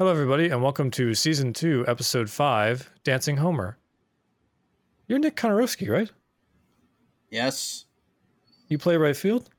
[0.00, 3.76] Hello, everybody, and welcome to season two, episode five, Dancing Homer.
[5.06, 6.10] You're Nick Konarowski, right?
[7.30, 7.84] Yes.
[8.68, 9.50] You play right field?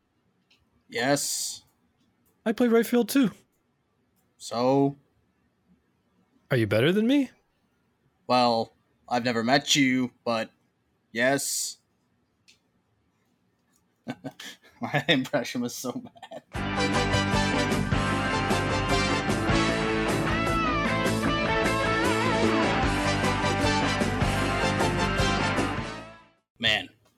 [0.90, 1.62] Yes.
[2.44, 3.30] I play right field too.
[4.40, 4.98] So,
[6.50, 7.30] Are you better than me?
[8.26, 8.74] well,
[9.08, 10.50] I've never met you, but
[11.12, 11.78] yes.
[14.82, 16.02] My impression was so
[16.52, 17.01] bad.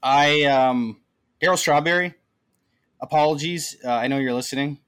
[0.04, 1.02] I um
[1.42, 2.14] Darryl Strawberry.
[3.02, 3.78] Apologies.
[3.84, 4.80] Uh, I know you're listening.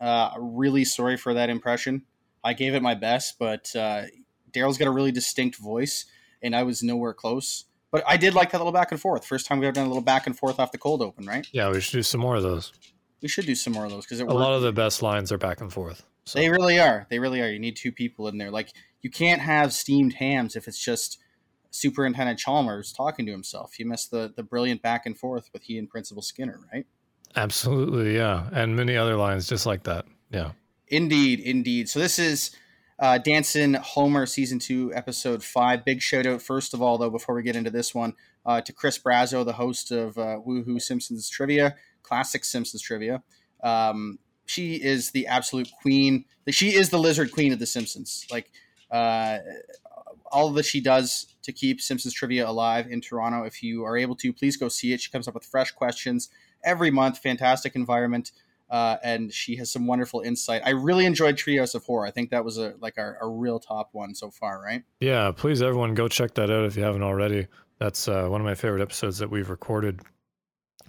[0.00, 2.02] Uh, really sorry for that impression.
[2.44, 4.02] I gave it my best, but uh,
[4.52, 6.04] Darryl's got a really distinct voice,
[6.42, 7.64] and I was nowhere close.
[7.90, 9.24] But I did like that little back and forth.
[9.24, 11.46] First time we've ever done a little back and forth off the cold open, right?
[11.50, 12.72] Yeah, we should do some more of those.
[13.22, 15.38] We should do some more of those because A lot of the best lines are
[15.38, 16.04] back and forth.
[16.24, 17.06] So They really are.
[17.08, 17.48] They really are.
[17.48, 18.50] You need two people in there.
[18.50, 21.18] Like you can't have steamed hams if it's just
[21.80, 23.78] Superintendent Chalmers talking to himself.
[23.78, 26.86] You miss the the brilliant back and forth with he and Principal Skinner, right?
[27.34, 30.06] absolutely, yeah, and many other lines just like that.
[30.30, 30.52] Yeah,
[30.88, 31.88] Indeed, indeed.
[31.88, 32.52] So this is
[32.98, 35.84] uh, Dancing Homer season two, episode five.
[35.84, 38.72] Big shout out, first of all, though, before we get into this one, uh, to
[38.72, 43.22] Chris Brazo, the host of uh, Woohoo Simpsons Trivia, classic Simpsons Trivia.
[43.62, 46.24] Um, she is the absolute queen.
[46.50, 48.24] She is the lizard queen of the Simpsons.
[48.30, 48.52] Like
[48.92, 49.38] uh,
[50.30, 53.44] all that she does to keep Simpsons Trivia alive in Toronto.
[53.44, 55.00] If you are able to, please go see it.
[55.00, 56.28] She comes up with fresh questions
[56.62, 57.18] every month.
[57.18, 58.32] Fantastic environment
[58.70, 60.62] uh, and she has some wonderful insight.
[60.64, 62.06] I really enjoyed Treehouse of Horror.
[62.06, 64.82] I think that was a like our, a real top one so far, right?
[65.00, 65.30] yeah.
[65.34, 67.46] Please, everyone, go check that out if you haven't already.
[67.78, 70.00] That's uh, one of my favorite episodes that we've recorded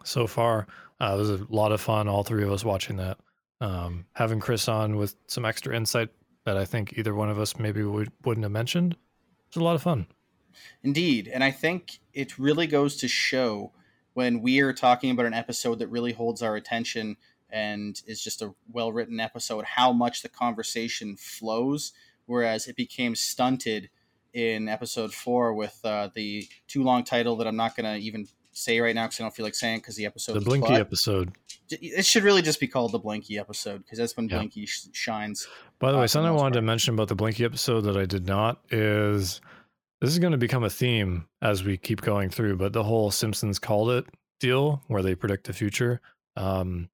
[0.03, 0.67] so far.
[0.99, 3.17] Uh, it was a lot of fun, all three of us watching that.
[3.59, 6.09] Um, having Chris on with some extra insight
[6.45, 8.95] that I think either one of us maybe would, wouldn't have mentioned.
[9.47, 10.07] It's a lot of fun.
[10.83, 13.71] Indeed, and I think it really goes to show
[14.13, 17.17] when we are talking about an episode that really holds our attention
[17.49, 21.93] and is just a well written episode, how much the conversation flows.
[22.25, 23.89] Whereas it became stunted
[24.33, 28.27] in episode four with uh, the too long title that I'm not going to even
[28.51, 31.33] say right now because I don't feel like saying because the episode The Blinky episode.
[31.69, 34.37] It should really just be called the Blinky episode because that's when Yeah.
[34.37, 35.47] Blinky sh- shines.
[35.79, 38.25] By the way, something I wanted to mention about the Blinky episode that I did
[38.25, 39.41] not is
[40.01, 43.09] this is going to become a theme as we keep going through, but the whole
[43.11, 44.05] Simpsons called it
[44.39, 46.01] deal where they predict the future.
[46.35, 46.89] Um,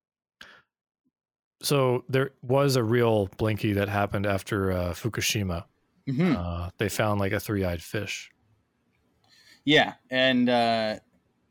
[1.61, 5.65] so there was a real Blinky that happened after uh, Fukushima.
[6.07, 6.35] Mhm.
[6.35, 8.29] Uh, they found like a three eyed fish
[9.63, 10.99] Yeah, and uh,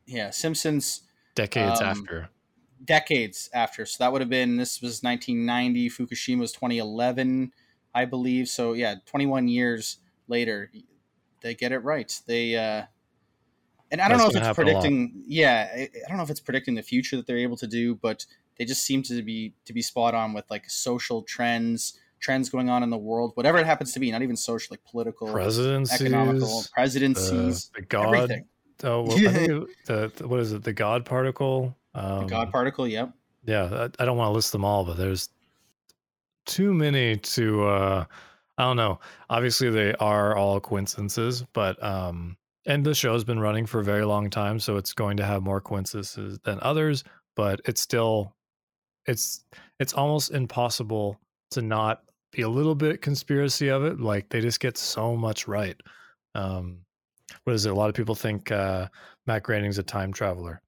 [0.05, 1.01] yeah, Simpsons
[1.33, 2.29] decades Um, after.
[2.85, 3.87] decades after.
[3.87, 5.89] So that would have been this was 1990.
[5.89, 7.51] Fukushima was 2011,
[7.95, 8.47] I believe.
[8.47, 9.97] So yeah, 21 years
[10.27, 10.71] later,
[11.43, 12.11] they get it right.
[12.25, 12.83] They uh,
[13.91, 14.81] and I don't That's know if it's happen a lot.
[14.81, 15.23] predicting.
[15.27, 17.93] Yeah, I, I don't know if it's predicting the future that they're able to do,
[17.95, 18.25] but
[18.57, 22.69] they just seem to be to be spot on with like social trends, trends going
[22.69, 24.11] on in the world, whatever it happens to be.
[24.11, 28.15] Not even social, like political, Presidencies, economical, the, presidencies, the God.
[28.15, 28.45] everything.
[28.83, 30.63] Oh, well, I think it, the, the what is it?
[30.63, 31.77] The God particle.
[31.93, 32.87] Um, The God particle.
[32.87, 33.13] Yep.
[33.45, 35.29] yeah I, I don't want to list them all but there's
[36.45, 38.05] too many to uh
[38.57, 38.99] i don't know
[39.29, 44.05] obviously they are all coincidences but um and the show's been running for a very
[44.05, 47.03] long time so it's going to have more coincidences than others
[47.35, 48.35] but it's still
[49.05, 49.43] it's
[49.79, 51.19] it's almost impossible
[51.51, 55.47] to not be a little bit conspiracy of it like they just get so much
[55.47, 55.79] right
[56.35, 56.79] um
[57.43, 58.87] what is it a lot of people think uh
[59.27, 60.61] matt groening's a time traveler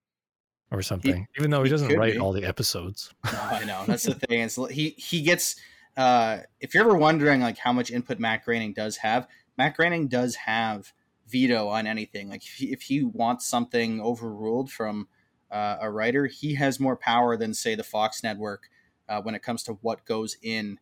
[0.71, 2.19] or something even though he he doesn't write be.
[2.19, 3.83] all the episodes No, I know.
[3.87, 4.41] That's the thing.
[4.41, 5.55] It's, he he gets.
[5.97, 10.07] Uh, if you're ever wondering like how much input Matt Groening does have, Matt Groening
[10.07, 10.93] does have
[11.27, 12.29] veto on anything.
[12.29, 15.07] Like if he, if he wants something overruled from
[15.49, 18.69] uh, a writer, he has more power than say the Fox Network
[19.07, 20.79] uh, when it comes to what goes in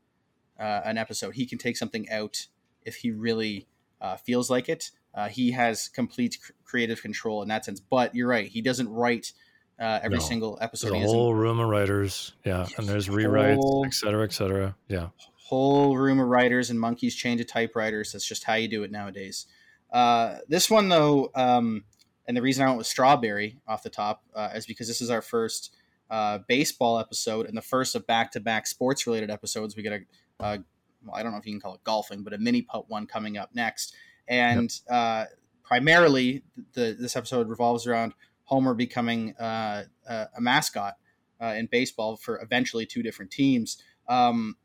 [0.60, 1.36] uh, an episode.
[1.36, 2.48] He can take something out
[2.82, 3.68] if he really
[4.02, 4.92] uh, feels like it.
[5.30, 7.80] He has complete cr- creative control in that sense.
[7.80, 8.48] But you're right.
[8.48, 9.34] He doesn't write
[9.80, 10.24] uh, every No.
[10.24, 10.88] single episode.
[10.88, 14.24] there's He a doesn't whole room of writers yeah and there's rewrites whole- et cetera
[14.24, 18.12] et cetera yeah whole room of writers and monkeys change of typewriters.
[18.14, 19.46] That's just how you do it nowadays.
[19.92, 21.84] Uh, this one though, um,
[22.28, 25.10] and the reason I went with strawberry off the top uh, is because this is
[25.12, 25.76] our first
[26.10, 29.76] uh, baseball episode and the first of back-to-back sports-related episodes.
[29.76, 30.00] We get a,
[30.44, 30.58] uh,
[31.06, 33.06] well, I don't know if you can call it golfing, but a mini putt one
[33.06, 33.94] coming up next,
[34.28, 35.26] and uh,
[35.64, 36.44] primarily
[36.74, 38.14] the this episode revolves around
[38.46, 40.96] Homer becoming uh, a, a mascot
[41.42, 43.82] uh, in baseball for eventually two different teams.
[44.08, 44.58] Um,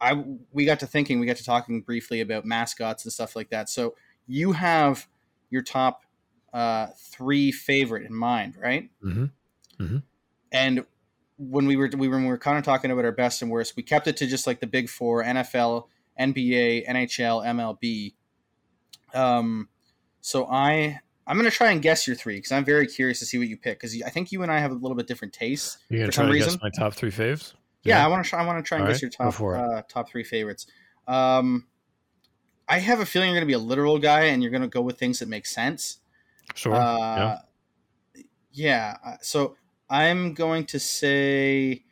[0.00, 3.50] I we got to thinking, we got to talking briefly about mascots and stuff like
[3.50, 3.68] that.
[3.68, 3.94] So
[4.26, 5.06] you have
[5.50, 6.04] your top
[6.52, 8.90] uh, three favorite in mind, right?
[9.02, 9.24] Mm-hmm.
[9.82, 9.98] Mm-hmm.
[10.52, 10.84] And
[11.38, 13.76] when we were we were, we were kind of talking about our best and worst,
[13.76, 15.84] we kept it to just like the big four: NFL,
[16.18, 18.14] NBA, NHL, MLB.
[19.14, 19.68] Um,
[20.20, 23.38] so I I'm gonna try and guess your three because I'm very curious to see
[23.38, 25.78] what you pick because I think you and I have a little bit different tastes.
[25.88, 26.52] You gonna for try some to reason.
[26.52, 27.54] guess my top three faves?
[27.82, 28.42] Yeah, I want to try.
[28.42, 30.66] I want to try and All guess right, your top uh, top three favorites.
[31.06, 31.66] Um,
[32.68, 34.68] I have a feeling you're going to be a literal guy and you're going to
[34.68, 35.98] go with things that make sense.
[36.56, 36.74] Sure.
[36.74, 37.38] Uh,
[38.50, 38.96] yeah.
[39.04, 39.56] uh, So
[39.88, 41.84] I'm going to say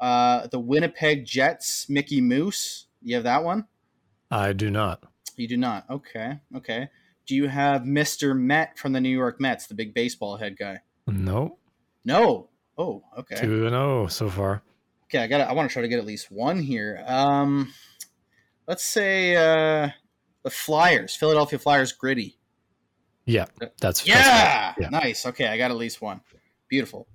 [0.00, 2.86] uh, the Winnipeg Jets, Mickey Moose.
[3.02, 3.66] You have that one?
[4.30, 5.02] I do not.
[5.36, 5.84] You do not.
[5.90, 6.40] Okay.
[6.56, 6.88] Okay.
[7.26, 8.36] Do you have Mr.
[8.38, 10.80] Met from the New York Mets, the big baseball head guy?
[11.06, 11.58] No.
[12.04, 12.48] No.
[12.76, 13.36] Oh, okay.
[13.36, 14.62] Two and zero so far.
[15.04, 15.40] Okay, I got.
[15.42, 17.04] I want to try to get at least one here.
[17.06, 17.72] Um,
[18.66, 19.90] let's say uh,
[20.42, 22.38] the Flyers, Philadelphia Flyers, gritty.
[23.24, 24.74] Yeah, that's that's Yeah!
[24.80, 24.88] yeah.
[24.88, 25.26] nice.
[25.26, 26.22] Okay, I got at least one.
[26.68, 27.06] Beautiful.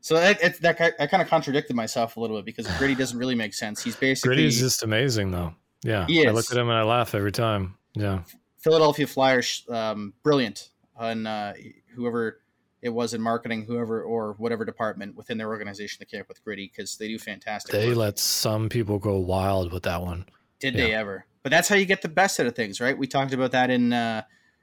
[0.00, 3.18] So that it, that I kind of contradicted myself a little bit because gritty doesn't
[3.18, 3.82] really make sense.
[3.82, 5.54] He's basically Gritty is just amazing though.
[5.82, 7.76] Yeah, He I look at him and I laugh every time.
[7.94, 8.22] Yeah,
[8.64, 11.52] Philadelphia Flyers, um, brilliant on uh,
[11.94, 12.40] whoever
[12.80, 16.42] it was in marketing, whoever or whatever department within their organization that came up with
[16.42, 17.72] gritty because they do fantastic.
[17.72, 17.96] they work.
[17.96, 20.24] let some people go wild with that one.
[20.60, 21.26] Did they ever?
[21.42, 22.96] But that's how you get the best out of things, right?
[22.96, 24.22] We talked about that in uh,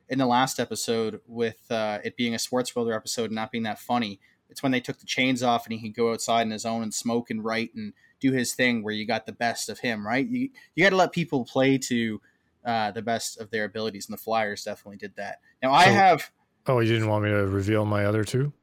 [0.09, 3.65] in the last episode with uh, it being a sports builder episode and not being
[3.65, 4.19] that funny.
[4.49, 6.81] It's when they took the chains off and he could go outside on his own
[6.81, 10.07] and smoke and write and do his thing where you got the best of him,
[10.07, 10.27] right?
[10.27, 12.19] You you got to let people play to
[12.65, 15.39] uh, the best of their abilities, and the Flyers definitely did that.
[15.61, 16.31] Now I So- have
[16.67, 18.53] Oh, you didn't want me to reveal my other two?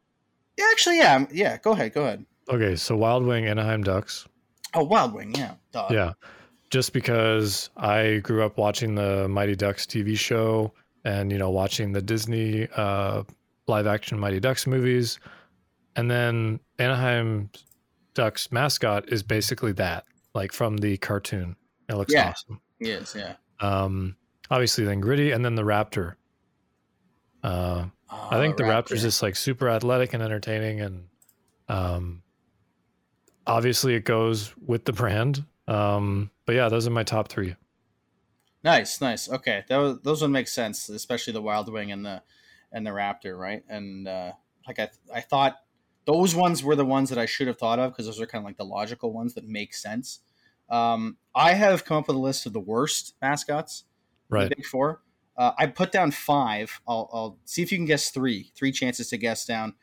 [0.56, 2.24] yeah, actually yeah yeah go ahead go ahead.
[2.48, 4.26] Okay, so Wild Wing, Anaheim Ducks.
[4.74, 5.88] Oh, Wild Wing, yeah, duh.
[5.90, 6.12] Yeah,
[6.70, 10.72] just because I grew up watching the Mighty Ducks TV show
[11.04, 13.22] and you know watching the Disney uh,
[13.66, 15.18] live action Mighty Ducks movies,
[15.96, 17.50] and then Anaheim
[18.14, 20.04] Ducks mascot is basically that,
[20.34, 21.56] like from the cartoon.
[21.88, 22.30] It looks Yeah.
[22.30, 22.60] awesome.
[22.80, 23.34] Yes, yeah.
[23.60, 24.16] Um,
[24.50, 26.14] obviously, then Gritty, and then the Raptor.
[27.42, 28.88] Uh, I think the Raptor.
[28.90, 31.08] Raptor's just like super athletic and entertaining, and
[31.68, 32.22] um,
[33.46, 35.44] obviously it goes with the brand.
[35.66, 37.56] Um, but yeah, those are my top three.
[38.64, 39.30] Nice, nice.
[39.30, 42.22] Okay, that was, those would make sense, especially the Wild Wing and the
[42.72, 43.62] and the Raptor, right?
[43.68, 44.32] And uh,
[44.66, 45.56] like I, I thought
[46.04, 48.42] those ones were the ones that I should have thought of because those are kind
[48.42, 50.20] of like the logical ones that make sense.
[50.70, 53.84] Um, I have come up with a list of the worst mascots,
[54.30, 54.48] the Right.
[54.56, 55.02] big four.
[55.36, 56.80] Uh, I put down five.
[56.86, 58.50] I'll, I'll see if you can guess three.
[58.56, 59.74] Three chances to guess down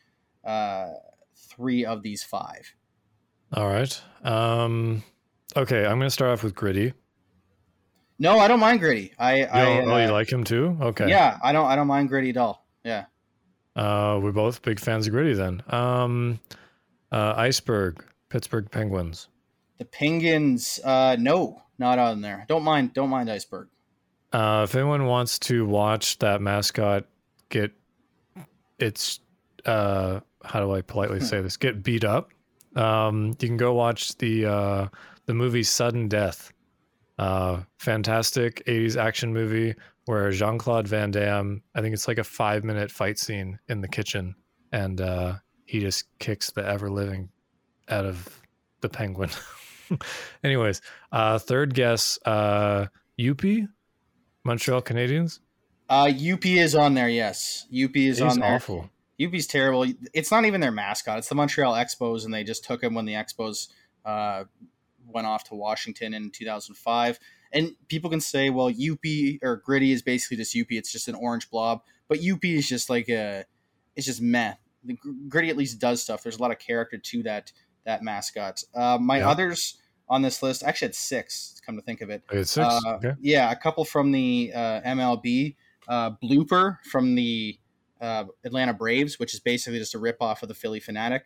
[0.43, 0.87] uh,
[1.35, 2.75] three of these five.
[3.53, 4.01] All right.
[4.23, 5.01] Um,
[5.55, 6.93] okay, I'm gonna start off with Gritty.
[8.19, 9.13] No, I don't mind Gritty.
[9.17, 10.77] I, You I oh, you uh, like him too?
[10.81, 11.09] Okay.
[11.09, 12.65] yeah, I don't, I don't mind Gritty at all.
[12.83, 13.05] Yeah.
[13.75, 15.61] Uh, we're both big fans of Gritty then.
[15.67, 16.39] Um,
[17.11, 19.27] uh, Iceberg, Pittsburgh Penguins.
[19.77, 22.45] The Penguins, uh, no, not on there.
[22.47, 23.67] Don't mind, don't mind Iceberg.
[24.31, 27.05] Uh, if anyone wants to watch that mascot
[27.49, 27.71] get
[28.79, 29.19] its
[29.65, 31.57] uh, how do I politely say this?
[31.57, 32.31] Get beat up.
[32.75, 34.87] Um, you can go watch the uh,
[35.25, 36.51] the movie Sudden Death.
[37.17, 39.73] Uh, fantastic 80s action movie
[40.03, 43.79] where Jean Claude Van Damme, I think it's like a five minute fight scene in
[43.81, 44.35] the kitchen,
[44.71, 47.29] and uh, he just kicks the ever living
[47.89, 48.41] out of
[48.81, 49.29] the penguin.
[50.43, 52.87] Anyways, uh, third guess, uh,
[53.19, 53.67] Youppi,
[54.43, 55.39] Montreal Canadiens.
[55.89, 57.09] Uh, Youppi is on there.
[57.09, 58.55] Yes, Youppi is He's on there.
[58.55, 58.89] awful.
[59.19, 59.85] Youppi's terrible.
[60.13, 61.17] It's not even their mascot.
[61.19, 63.69] It's the Montreal Expos, and they just took him when the Expos
[64.03, 64.43] uh,
[65.07, 67.19] went off to Washington in 2005.
[67.53, 70.71] And people can say, well, Youppi or Gritty is basically just Youppi.
[70.71, 71.81] It's just an orange blob.
[72.09, 73.45] But Youppi is just like a,
[73.95, 74.55] it's just meh.
[74.83, 74.97] The
[75.29, 76.21] Gritty at least does stuff.
[76.21, 77.53] There's a lot of character to that
[77.85, 78.63] that mascot.
[78.73, 79.29] Uh, my Yeah.
[79.29, 79.77] others
[80.07, 81.59] on this list, actually had six.
[81.65, 82.67] Come to think of it, It's six.
[82.67, 83.13] uh, okay.
[83.21, 85.55] Yeah, a couple from the uh, MLB.
[85.87, 87.59] Uh, Blooper from the
[88.01, 91.21] uh, Atlanta Braves, which is basically just a ripoff of the Phillie Phanatic.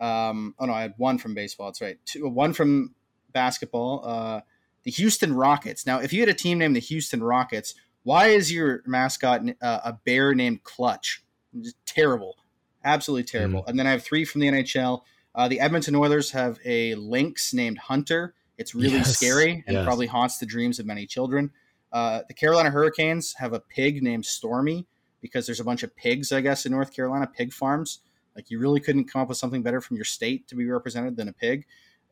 [0.00, 1.68] Um, oh no, I had one from baseball.
[1.68, 1.98] That's right.
[2.06, 2.94] Two, one from
[3.32, 4.02] basketball.
[4.04, 4.40] Uh,
[4.84, 5.86] the Houston Rockets.
[5.86, 9.80] Now, if you had a team named the Houston Rockets, why is your mascot uh,
[9.84, 11.22] a bear named Clutch?
[11.60, 12.36] Just terrible,
[12.84, 13.64] absolutely terrible.
[13.66, 15.02] And then I have three from the NHL.
[15.34, 18.34] Uh, the Edmonton Oilers have a lynx named Hunter.
[18.58, 19.84] It's really Yes, scary and yes.
[19.84, 21.50] probably haunts the dreams of many children.
[21.92, 24.86] Uh, the Carolina Hurricanes have a pig named Stormy
[25.20, 28.00] because there's a bunch of pigs, I guess, in North Carolina, pig farms.
[28.36, 31.16] Like you really couldn't come up with something better from your state to be represented
[31.16, 31.66] than a pig.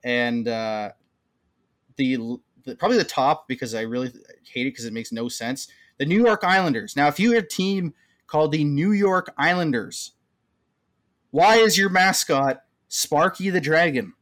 [0.04, 0.90] And uh,
[1.96, 4.08] the the, probably the top because I really
[4.42, 5.68] hate it because it makes no sense.
[5.98, 6.96] The New York Islanders.
[6.96, 7.94] Now, if you had a team
[8.26, 10.12] called the New York Islanders,
[11.30, 14.14] why is your mascot Sparky the Dragon?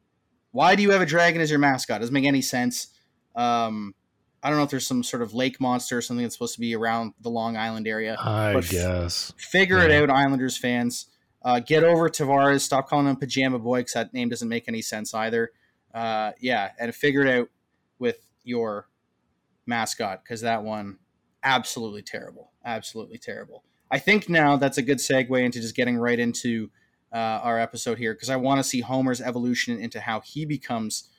[0.51, 1.99] Why do you have a dragon as your mascot?
[1.99, 2.87] Doesn't make any sense.
[3.35, 3.93] Um,
[4.41, 6.59] I don't know if there's some sort of lake monster or something that's supposed to
[6.61, 8.15] be around the Long Island area.
[8.19, 9.33] I But f- guess.
[9.37, 11.07] Figure it out, Islanders fans.
[11.43, 12.61] Uh, get over Tavares.
[12.61, 15.51] Stop calling him Pajama Boy because that name doesn't make any sense either.
[15.93, 17.49] Uh, yeah, and figure it out
[17.99, 18.87] with your
[19.65, 20.97] mascot because that one
[21.43, 23.63] absolutely terrible, absolutely terrible.
[23.89, 26.69] I think now that's a good segue into just getting right into
[27.13, 31.09] uh, our episode here because I want to see Homer's evolution into how he becomes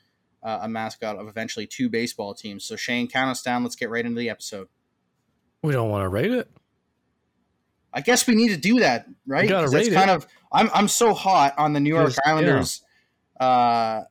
[0.43, 2.63] uh, a mascot of eventually two baseball teams.
[2.65, 3.63] So Shane, count us down.
[3.63, 4.67] Let's get right into the episode.
[5.63, 6.49] We don't want to rate it.
[7.93, 9.49] I guess we need to do that, right?
[9.49, 10.13] gotta rate kind it.
[10.13, 12.83] of I'm I'm so hot on the New York Islanders
[13.39, 14.01] uh,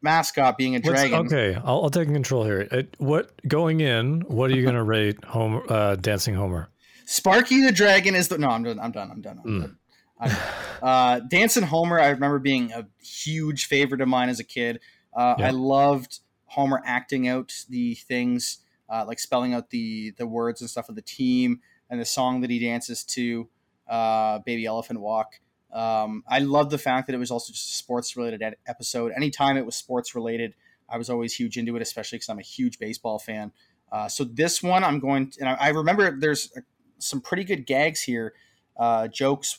[0.00, 1.26] mascot being a What's- dragon.
[1.26, 2.60] okay, I'll, I'll take control here.
[2.60, 4.20] It, what going in?
[4.22, 6.68] What are you going to rate Homer, uh, Dancing Homer?
[7.04, 8.48] Sparky the Dragon is the no.
[8.48, 8.78] I'm done.
[8.78, 9.10] I'm done.
[9.10, 9.38] I'm done.
[9.38, 9.44] I'm Mm.
[9.44, 9.54] done.
[9.54, 9.78] I'm done.
[10.20, 14.80] Uh, Dancing Homer, I remember being a huge favorite of mine as a kid.
[15.12, 15.48] Uh, Yeah.
[15.48, 18.58] I loved Homer acting out the things,
[18.88, 21.60] uh, like spelling out the the words and stuff of the team
[21.90, 23.48] and the song that he dances to,
[23.88, 25.40] uh, "Baby Elephant Walk."
[25.72, 29.12] Um, I love the fact that it was also just a sports related ed- episode.
[29.14, 30.54] Anytime it was sports related,
[30.88, 33.52] I was always huge into it, especially because I'm a huge baseball fan.
[33.92, 36.60] Uh, so this one, I'm going, to, and I, I remember there's a,
[36.98, 38.32] some pretty good gags here,
[38.78, 39.58] uh, jokes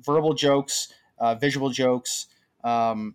[0.00, 2.26] verbal jokes, uh, visual jokes.
[2.64, 3.14] Um,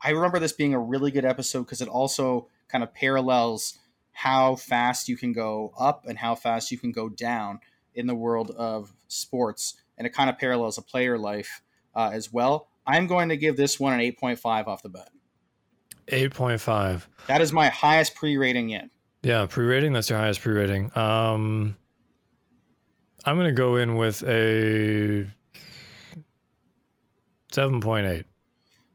[0.00, 3.78] I remember this being a really good episode because it also kind of parallels
[4.12, 7.60] how fast you can go up and how fast you can go down
[7.94, 11.62] in the world of sports, and it kind of parallels a player life
[11.94, 12.68] uh, as well.
[12.86, 15.10] I'm going to give this one an 8.5 off the bat.
[16.08, 17.08] Eight point five.
[17.28, 18.90] That is my highest pre-rating yet.
[19.22, 19.92] Yeah, pre-rating.
[19.92, 20.90] That's your highest pre-rating.
[20.98, 21.76] Um,
[23.24, 25.30] I'm going to go in with a
[27.52, 28.26] seven point eight.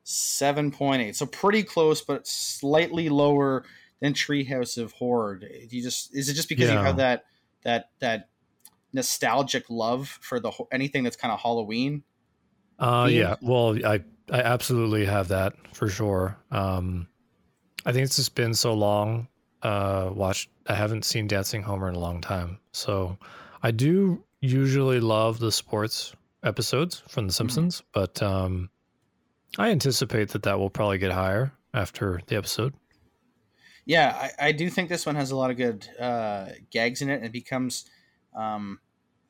[0.07, 1.13] 7.8.
[1.15, 3.65] So pretty close, but slightly lower
[3.99, 5.35] than Treehouse of Horror.
[5.35, 7.25] Do You just is it just because you have that
[7.63, 8.29] that that
[8.93, 12.03] nostalgic love for the anything that's kind of Halloween?
[12.79, 13.35] Uh, yeah.
[13.41, 16.37] Well, I I absolutely have that for sure.
[16.51, 17.07] Um,
[17.85, 19.27] I think it's just been so long.
[19.61, 20.49] Uh, watched.
[20.67, 23.17] I haven't seen Dancing Homer in a long time, so
[23.61, 26.13] I do usually love the sports
[26.44, 27.27] episodes from Mm-hmm.
[27.27, 28.70] The Simpsons, but um,
[29.58, 32.74] I anticipate that that will probably get higher after the episode.
[33.86, 37.10] Yeah, I, I do think this one has a lot of good uh, gags in
[37.10, 37.24] it.
[37.24, 37.89] It becomes
[38.36, 38.79] um,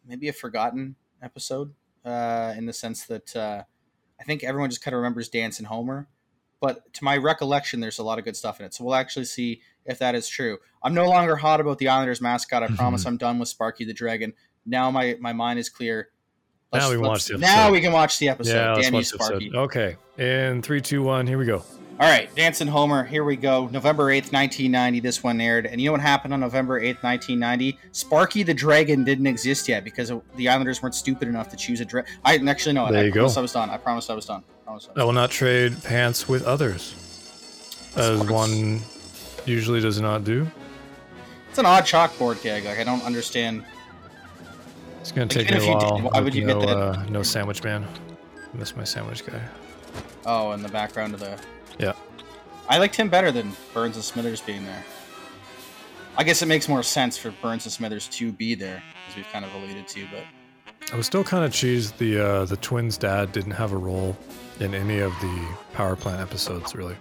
[0.06, 1.74] maybe a forgotten episode
[2.04, 3.64] uh, in the sense that uh,
[4.20, 6.08] I think everyone just kind of remembers Dancin' Homer.
[6.60, 8.74] But to my recollection, there's a lot of good stuff in it.
[8.74, 10.58] So we'll actually see if that is true.
[10.82, 12.64] I'm no longer hot about the Islanders mascot.
[12.64, 14.34] I promise I'm done with Sparky the Dragon.
[14.66, 16.10] Now my, my mind is clear.
[16.74, 17.72] Now we can watch the Now episode.
[17.72, 18.54] we can watch the episode.
[18.54, 19.42] yeah, let's Damn you, watch the episode.
[19.42, 19.52] Sparky.
[19.56, 21.64] Okay, in three, two, one, here we go.
[22.00, 23.68] All right, Dancing Homer, here we go.
[23.70, 25.66] November 8th, 1990, this one aired.
[25.66, 27.80] And you know what happened on November 8th, 1990?
[27.92, 31.86] Sparky the Dragon didn't exist yet because the Islanders weren't stupid enough to choose a
[31.86, 32.12] dragon.
[32.24, 33.40] I actually no, There I you promised go.
[33.40, 33.70] I was done.
[33.72, 34.44] I promised I was done.
[34.68, 36.94] I I was I will not trade pants with others,
[37.96, 38.30] as Sports.
[38.32, 38.82] one
[39.48, 40.46] usually does not do.
[41.50, 42.66] It's an odd chalkboard gag.
[42.66, 43.64] Like I don't understand.
[45.08, 46.00] It's gonna take even me a you did, while.
[46.12, 46.78] why would you no, get that?
[46.78, 47.88] Uh, no sandwich man.
[48.54, 49.42] I miss my sandwich guy.
[50.26, 51.40] Oh, in the background of the.
[51.80, 51.94] Yeah.
[52.68, 54.84] I liked him better than Burns and Smithers being there.
[56.18, 59.28] I guess it makes more sense for Burns and Smithers to be there, as we've
[59.32, 60.08] kind of alluded to.
[60.12, 60.24] But
[60.92, 64.18] I was still kind of cheesed the uh, the twins' dad didn't have a role
[64.60, 66.76] in any of the power plant episodes.
[66.76, 66.98] Really,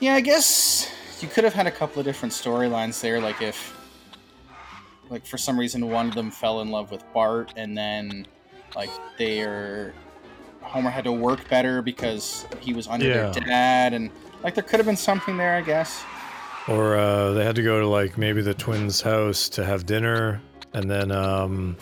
[0.00, 0.90] Yeah, I guess
[1.20, 3.20] you could have had a couple of different storylines there.
[3.20, 3.78] Like if,
[5.10, 8.26] like for some reason, one of them fell in love with Bart, and then
[8.76, 9.94] like they're
[10.62, 13.30] Homer had to work better because he was under Yeah.
[13.30, 14.10] their dad, and
[14.42, 16.02] like there could have been something there, I guess.
[16.68, 20.40] or uh, they had to go to like maybe the twins' house to have dinner,
[20.72, 21.76] and then um,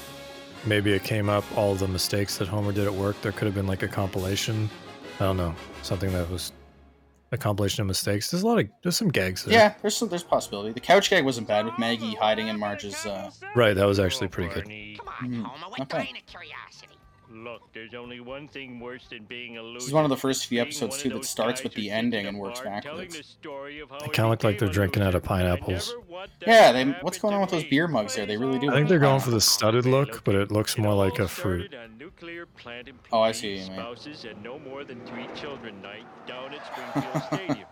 [0.66, 3.20] maybe it came up all the mistakes that Homer did at work.
[3.22, 4.68] There could have been like a compilation.
[5.20, 6.50] I don't know, something that was
[7.32, 8.30] a compilation of mistakes.
[8.30, 9.54] There's a lot of there's some gags there.
[9.54, 10.72] Yeah, there's some, there's possibility.
[10.72, 12.94] The couch gag wasn't bad with Maggie hiding in Marge's.
[13.06, 14.64] Uh, Right, that was actually pretty good.
[14.64, 15.98] Come on, Homer, we're Okay.
[15.98, 16.88] dying of curiosity.
[17.34, 19.78] Look, there's only one thing worse than being a loser.
[19.78, 22.38] this is one of the first few episodes too that starts with the ending and
[22.38, 23.16] works backwards.
[23.16, 25.88] the story of how They kinda look like they're drinking out of pineapples.
[25.88, 28.26] never want that Yeah, they- what's going on with those beer mugs there?
[28.26, 30.92] They really do I think they're going for the studded look, but it looks more
[30.94, 31.74] like a fruit.
[32.22, 33.80] Started on nuclear plant Oh, I see what employees, you mean.
[33.80, 37.68] Spouses and no more than three children night down at Springfield Stadium.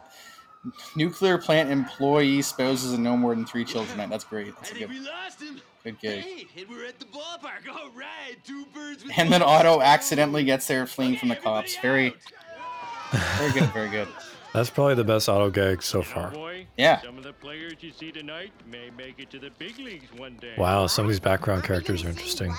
[0.96, 3.96] Nuclear plant employee spouses and no more than three children.
[3.96, 4.10] Night.
[4.10, 4.54] That's great.
[4.56, 5.60] That's a Hey, good, we lost him.
[5.84, 6.22] good gig.
[6.22, 7.72] Hey, and we're at the ballpark.
[7.72, 11.76] All right, two birds with And then Otto accidentally gets there fleeing from the cops.
[11.78, 12.08] Very,
[13.12, 13.20] out.
[13.38, 14.08] very good, very good.
[14.52, 16.30] That's probably the best Otto gag so You know, far.
[16.80, 17.00] Boy, Yeah.
[17.02, 20.36] Some of the players you see tonight may make it to the big leagues one
[20.40, 20.54] day.
[20.56, 22.54] Wow, some of these background characters are interesting.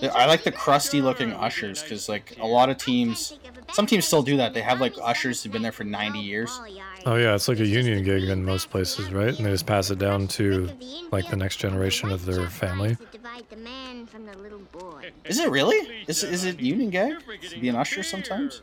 [0.00, 3.38] Yeah, I like the crusty looking ushers because like a lot of teams,
[3.72, 4.54] some teams still do that.
[4.54, 6.60] They have like ushers who've been there for 90 years.
[7.06, 9.36] Oh yeah, it's like a union gig in most places, right?
[9.36, 10.70] And they just pass it down to
[11.10, 12.96] like the next generation of their family.
[15.24, 16.04] Is it really?
[16.08, 17.14] Is, is it union gig?
[17.50, 18.62] to be an usher sometimes?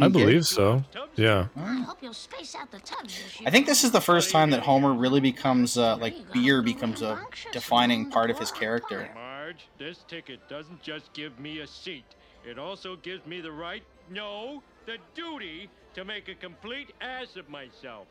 [0.00, 0.84] I believe so.
[1.16, 1.46] Yeah.
[3.46, 7.02] I think this is the first time that Homer really becomes uh, like beer becomes
[7.02, 7.18] a
[7.52, 9.08] defining part of his character.
[9.14, 12.04] Marge, this ticket doesn't just give me a seat.
[12.44, 17.48] It also gives me the right, no, the duty to make a complete ass of
[17.48, 18.06] myself.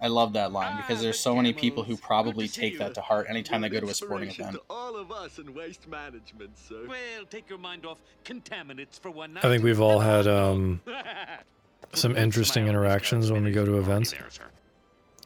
[0.00, 3.26] I love that line because there's so many people who probably take that to heart
[3.28, 4.52] anytime they go to a sporting event.
[4.52, 6.86] To all of us in waste management, sir.
[6.88, 9.44] Well, take your mind off contaminants for one night.
[9.44, 10.80] I think we've all had um,
[11.94, 14.14] some interesting interactions when we go to events.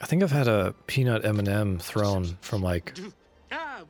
[0.00, 2.99] I think I've had a peanut M&M thrown from like
[3.52, 3.83] Ah,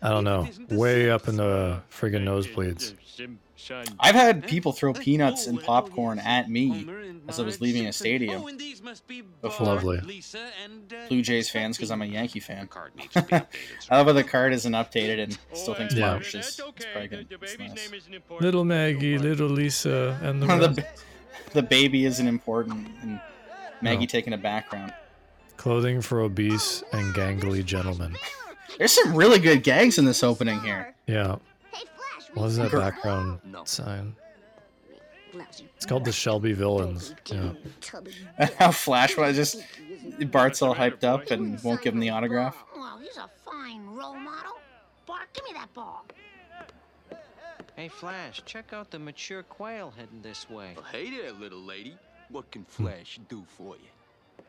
[0.00, 2.94] I don't know, way up in the friggin' nosebleeds.
[4.00, 6.86] I've had people throw peanuts and popcorn at me
[7.28, 8.42] as I was leaving a stadium.
[8.42, 10.00] Oh, and these must be Before- Lovely.
[10.00, 12.66] Lisa, and, uh, Blue Jays fans because I'm a Yankee fan.
[12.68, 13.46] card needs to be updated,
[13.80, 13.88] sir.
[13.90, 16.10] I love how the card isn't updated and still thinks Yeah.
[16.12, 16.60] Marsh is, is
[16.92, 17.26] probably good.
[17.42, 17.90] It's nice.
[18.40, 20.86] Little Maggie, little Lisa, and the the,
[21.54, 23.20] the baby isn't important and
[23.82, 24.06] Maggie No.
[24.06, 24.92] taking a background.
[25.56, 28.16] clothing for obese and gangly gentlemen.
[28.78, 30.94] There's some really good gags in this opening here.
[31.06, 31.36] Yeah.
[32.34, 34.14] What is that Gr- background sign?
[35.76, 37.14] It's called the Shelby Villains.
[37.26, 37.52] Yeah.
[38.58, 39.62] How Flash was just
[40.30, 42.64] Bart's all hyped up and won't give him the autograph.
[42.74, 44.58] Well, he's a fine role model.
[45.06, 46.04] Bart, give me that ball.
[47.76, 50.72] Hey, Flash, check out the mature quail heading this way.
[50.74, 51.96] Well, hey there, little lady.
[52.30, 52.84] What can hmm.
[52.84, 54.44] Flash do for you?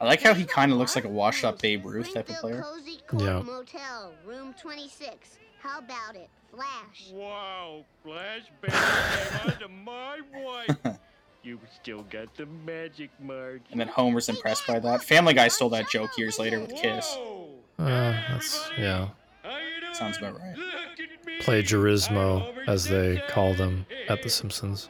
[0.00, 2.36] I like how he kind of looks like a washed up Babe Ruth type of
[2.36, 2.62] player.
[2.62, 3.42] Cozy Yeah.
[3.42, 5.38] Motel, room 26.
[5.62, 7.10] How about it, Flash?
[7.12, 10.98] Wow, Flash Baylor came onto my wife.
[11.44, 13.62] You still got the magic, Marge.
[13.72, 15.02] And then Homer's impressed by that.
[15.02, 17.16] Family Guy stole that joke years later with Kiss.
[17.16, 17.48] Whoa,
[17.80, 19.08] Uh, that's, yeah.
[19.42, 19.92] how you doing?
[19.92, 20.56] Sounds about right.
[20.56, 21.40] Look at me.
[21.40, 24.88] Plagiarismo, as they call them at The Simpsons.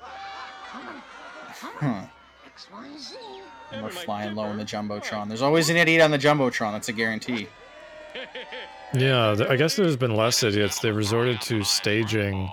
[0.00, 2.04] Huh.
[2.46, 3.16] X, Y, Z.
[3.72, 5.26] And we're flying low in the Jumbotron.
[5.26, 7.48] There's always an idiot on the Jumbotron, that's a guarantee.
[8.94, 10.80] Yeah, I guess there's been less idiots.
[10.80, 12.50] They resorted to staging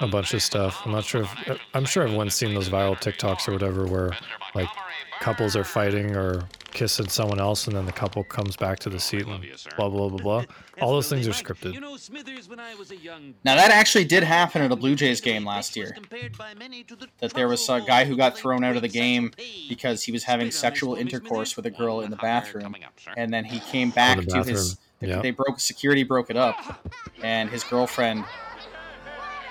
[0.00, 0.80] a bunch of stuff.
[0.84, 4.12] I'm not sure if uh, I'm sure everyone's seen those viral TikToks or whatever where
[4.54, 4.68] like
[5.20, 9.00] couples are fighting or kissing someone else and then the couple comes back to the
[9.00, 9.44] seat and
[9.76, 10.44] blah blah blah blah.
[10.80, 11.74] All those things are scripted.
[11.74, 14.76] You know, Smithers, when I was a young Now that actually did happen at a
[14.76, 15.96] Blue Jays game last year.
[17.18, 19.32] That there was a guy who got thrown out of the game
[19.68, 22.76] because he was having sexual intercourse with a girl in the bathroom,
[23.16, 24.76] and then he came back the to his.
[25.00, 25.16] Bathroom.
[25.16, 25.22] Yeah.
[25.22, 26.56] They broke security broke it up,
[27.22, 28.24] and his girlfriend,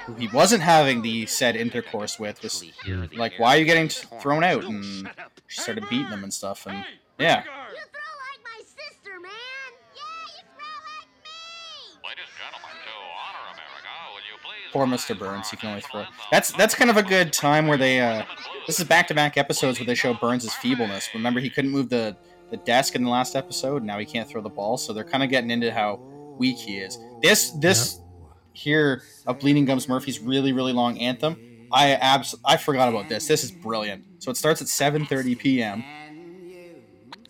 [0.05, 2.63] who he wasn't having the said intercourse with, was
[3.15, 5.09] like, "Why are you getting thrown out?" And
[5.47, 6.65] she started beating him and stuff.
[6.67, 6.83] And
[7.19, 9.31] yeah, You throw like my sister, man.
[9.95, 12.07] Yeah, you throw like me.
[12.07, 12.93] Ladies and gentlemen, to
[13.25, 15.17] honor America, will you please poor Mr.
[15.17, 15.49] Burns.
[15.49, 16.05] He can only throw.
[16.31, 17.99] That's that's kind of a good time where they.
[17.99, 18.23] Uh,
[18.65, 21.09] this is back-to-back episodes where they show Burns' feebleness.
[21.13, 22.17] Remember, he couldn't move the
[22.49, 23.83] the desk in the last episode.
[23.83, 25.99] Now he can't throw the ball, so they're kind of getting into how
[26.37, 26.97] weak he is.
[27.21, 27.99] This this
[28.53, 31.67] here of Bleeding Gums Murphy's really really long anthem.
[31.71, 33.27] I abs I forgot about this.
[33.27, 34.05] This is brilliant.
[34.19, 35.83] So it starts at 7:30 p.m.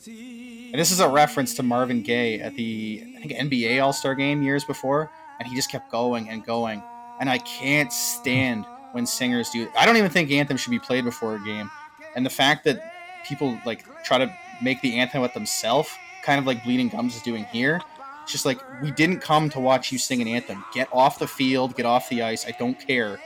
[0.06, 4.16] And this is a reference to Marvin Gaye at the I think NBA All Star
[4.16, 6.84] Game years before, and he just kept going and going.
[7.20, 9.68] And I can't stand when singers do.
[9.78, 11.72] I don't even think anthem should be played before a game.
[12.16, 12.94] And the fact that
[13.26, 15.90] people like try to make the anthem with themselves,
[16.24, 17.82] kind of like Bleeding Gums is doing here.
[18.24, 20.64] It's just like we didn't come to watch you sing an anthem.
[20.74, 22.46] Get off the field, get off the ice.
[22.46, 23.20] I don't care.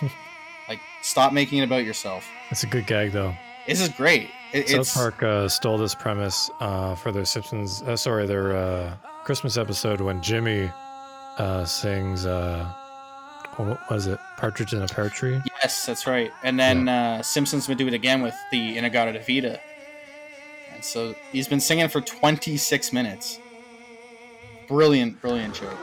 [0.68, 2.28] like stop making it about yourself.
[2.50, 3.34] It's a good gag though.
[3.66, 4.28] This is great.
[4.52, 7.82] It, South Park uh, stole this premise uh, for their Simpsons.
[7.82, 10.70] Uh, sorry, their uh, Christmas episode when Jimmy
[11.38, 12.26] uh, sings.
[12.26, 12.70] Uh,
[13.56, 14.18] what was it?
[14.36, 15.40] Partridge in a Pear Tree.
[15.62, 16.30] Yes, that's right.
[16.42, 19.50] And then uh, Simpsons would do it again with the In-A-Gadda-Da-Vida.
[19.50, 19.60] And
[20.84, 23.38] so he's been singing for 26 minutes.
[24.68, 25.76] Brilliant, brilliant joke.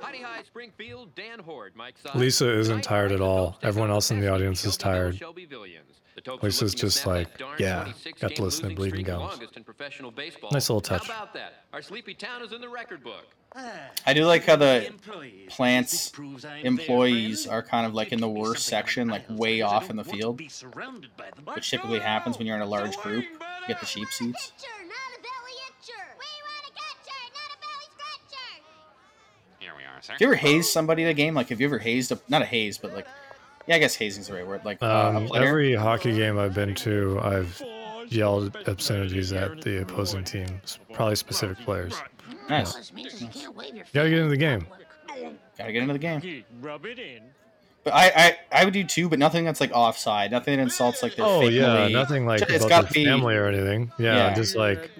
[0.00, 1.14] Howdy, hi, Springfield.
[1.14, 3.58] Dan Hoard, Mike Lisa isn't tired at all.
[3.62, 5.16] Everyone else in the audience is tired.
[5.16, 6.00] Shelby Villians.
[6.26, 7.28] At least it's just like,
[7.58, 9.40] yeah, got to listen to Bleeding Gums.
[10.52, 11.08] Nice little touch.
[11.08, 11.64] How about that?
[11.72, 13.24] Our sleepy town is in the record book.
[14.06, 14.92] I do like how the
[15.48, 19.24] plants This proves I am employees are kind of like in the worst section, like
[19.28, 21.44] way off in the don't want to field, be surrounded by them.
[21.54, 23.24] which typically happens when you're in a large group.
[23.62, 24.52] You get the sheep seats.
[24.58, 26.04] Itcher, not a belly itcher.
[26.18, 28.62] We want a gutcher, not a belly scratcher.
[29.60, 30.12] Here we are, sir.
[30.12, 31.34] Have you ever hazed somebody in a game?
[31.34, 33.06] Like, have you ever hazed a not a haze, but like,
[33.66, 34.64] yeah, I guess hazing's the right word.
[34.64, 35.44] Like uh, a Um, player.
[35.48, 37.62] every hockey game I've been to, I've
[38.08, 40.60] yelled obscenities at the opposing team,
[40.92, 41.94] probably specific players.
[42.48, 42.74] nice.
[42.74, 44.66] This means you can't wave your Gotta get into the game.
[45.56, 46.44] Gotta get into the game.
[46.60, 47.22] Rub it in.
[47.84, 50.30] But I, I, I would do too, but nothing that's like offside.
[50.30, 51.56] Nothing that insults like their Oh family.
[51.56, 53.90] yeah, nothing like It's about gotta their be- family or anything.
[53.98, 54.34] Yeah, Yeah.
[54.34, 54.90] just like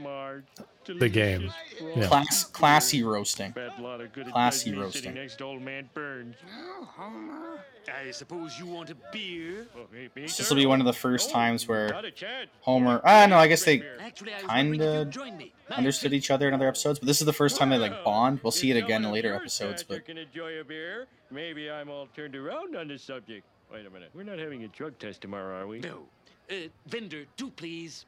[0.85, 1.51] the game.
[1.97, 2.07] Yeah.
[2.07, 3.53] Class, classy roasting.
[3.53, 5.03] Bet a lot of good Classy roasting.
[5.03, 6.37] Sitting next to old man Burns.
[6.81, 7.65] Oh, Homer.
[7.89, 9.67] I suppose you want a beer?
[9.93, 12.49] Me- me This will be one of the first Oh, times where not a chance.
[12.61, 13.01] Homer.
[13.05, 15.53] Ah, no, I guess they Actually, I was wondering if Kinda you'd join me.
[15.69, 18.05] My understood each other in other episodes, but this is the first time they like
[18.05, 18.41] bond.
[18.43, 21.07] We'll see it again in later episodes, but enjoy a beer.
[21.31, 23.45] Maybe I'm all turned around on this subject.
[23.73, 24.11] Wait a minute.
[24.15, 25.81] We're not having a drug test tomorrow, are we?
[25.81, 26.03] No.
[26.51, 28.05] Uh, vendor, two, please.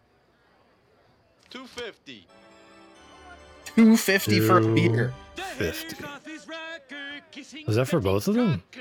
[1.50, 2.26] 250.
[3.74, 5.14] Two fifty for a beer.
[5.36, 6.04] 50.
[7.66, 8.62] Was that for both of them?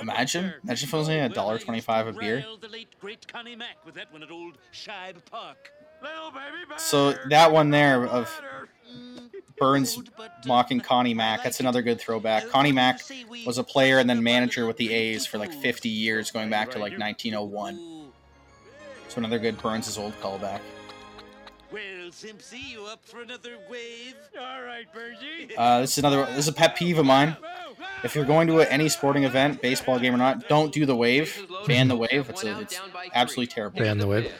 [0.00, 2.44] Imagine, imagine if it was only a dollar twenty-five a beer.
[2.60, 5.72] The late great Connie Mack with that one at old Shibe Park.
[6.76, 8.40] So that one there of
[9.58, 9.98] Burns
[10.46, 11.42] mocking Connie Mack.
[11.42, 12.48] That's another good throwback.
[12.48, 13.00] Connie Mack
[13.46, 16.70] was a player and then manager with the A's for like 50 years, going back
[16.72, 18.10] to like 1901.
[19.08, 20.60] So another good Burns' old callback.
[21.70, 24.14] Well, Simpsy, you up for another wave?
[24.38, 25.52] All right, Bergie.
[25.58, 26.24] Uh, this is another.
[26.26, 27.36] This is a pet peeve of mine.
[28.04, 30.94] If you're going to a, any sporting event, baseball game or not, don't do the
[30.96, 31.46] wave.
[31.66, 32.30] Ban the wave.
[32.30, 32.80] It's, a, it's
[33.14, 33.80] absolutely terrible.
[33.80, 34.32] Ban the wave.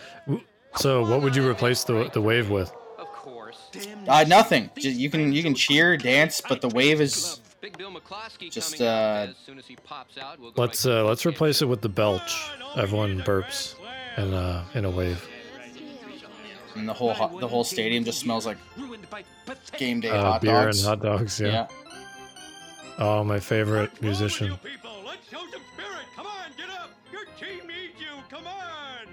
[0.76, 2.70] So what would you replace the the wave with?
[2.98, 3.58] Of course.
[4.06, 4.70] Uh, nothing.
[4.78, 8.80] Ju- You can you can cheer, dance, but the wave is Big Bill McCloskey Just,
[8.80, 11.80] uh, As soon as he pops out, we'll go Let's uh let's replace it with
[11.80, 12.50] the belch.
[12.76, 13.74] Everyone burps
[14.16, 15.26] in a in a wave.
[16.78, 20.10] And the whole hot, the whole stadium just smells like Ruined by pathetic game day
[20.10, 20.78] Uh, hot beer dogs.
[20.84, 21.40] and hot dogs.
[21.40, 21.48] Yeah.
[21.48, 21.66] yeah.
[22.98, 24.56] Oh, my favorite musician.
[24.62, 26.04] People, let's show some spirit.
[26.16, 26.90] Come on, get up.
[27.12, 28.08] Your team needs you.
[28.28, 29.06] Come on.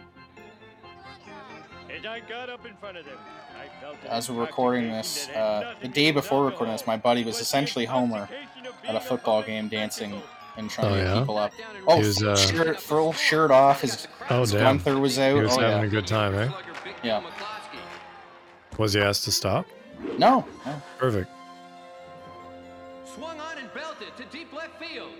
[1.96, 3.18] As I got up in front of them,
[3.60, 6.74] I felt an As we're recording this, uh, the day to do with before recording
[6.74, 8.28] this, my buddy was essentially Homer
[8.88, 10.20] at a football game dancing
[10.58, 11.20] and trying Oh, to get yeah?
[11.20, 11.52] people up.
[11.88, 13.82] Oh, He was, uh, shirt, full shirt off.
[13.82, 14.62] His, Oh his damn.
[14.80, 15.36] Gunther was out.
[15.36, 15.86] He was oh, having yeah.
[15.86, 16.50] a good time, eh?
[17.04, 17.22] Yeah.
[18.76, 18.80] Bill McCloskey.
[18.80, 19.66] Was he asked to stop?
[20.18, 20.82] No, no.
[20.98, 21.30] Perfect.
[23.06, 25.12] Swung on and belted to deep left field.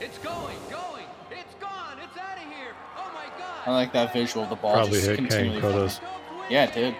[0.00, 1.04] It's going, going.
[1.30, 1.98] It's gone.
[2.02, 2.74] It's out of here.
[2.96, 3.66] Oh my God.
[3.66, 5.60] I like that visual of the ball Probably just hit Kang continually.
[5.60, 6.00] Kodos.
[6.48, 6.94] Yeah, it did.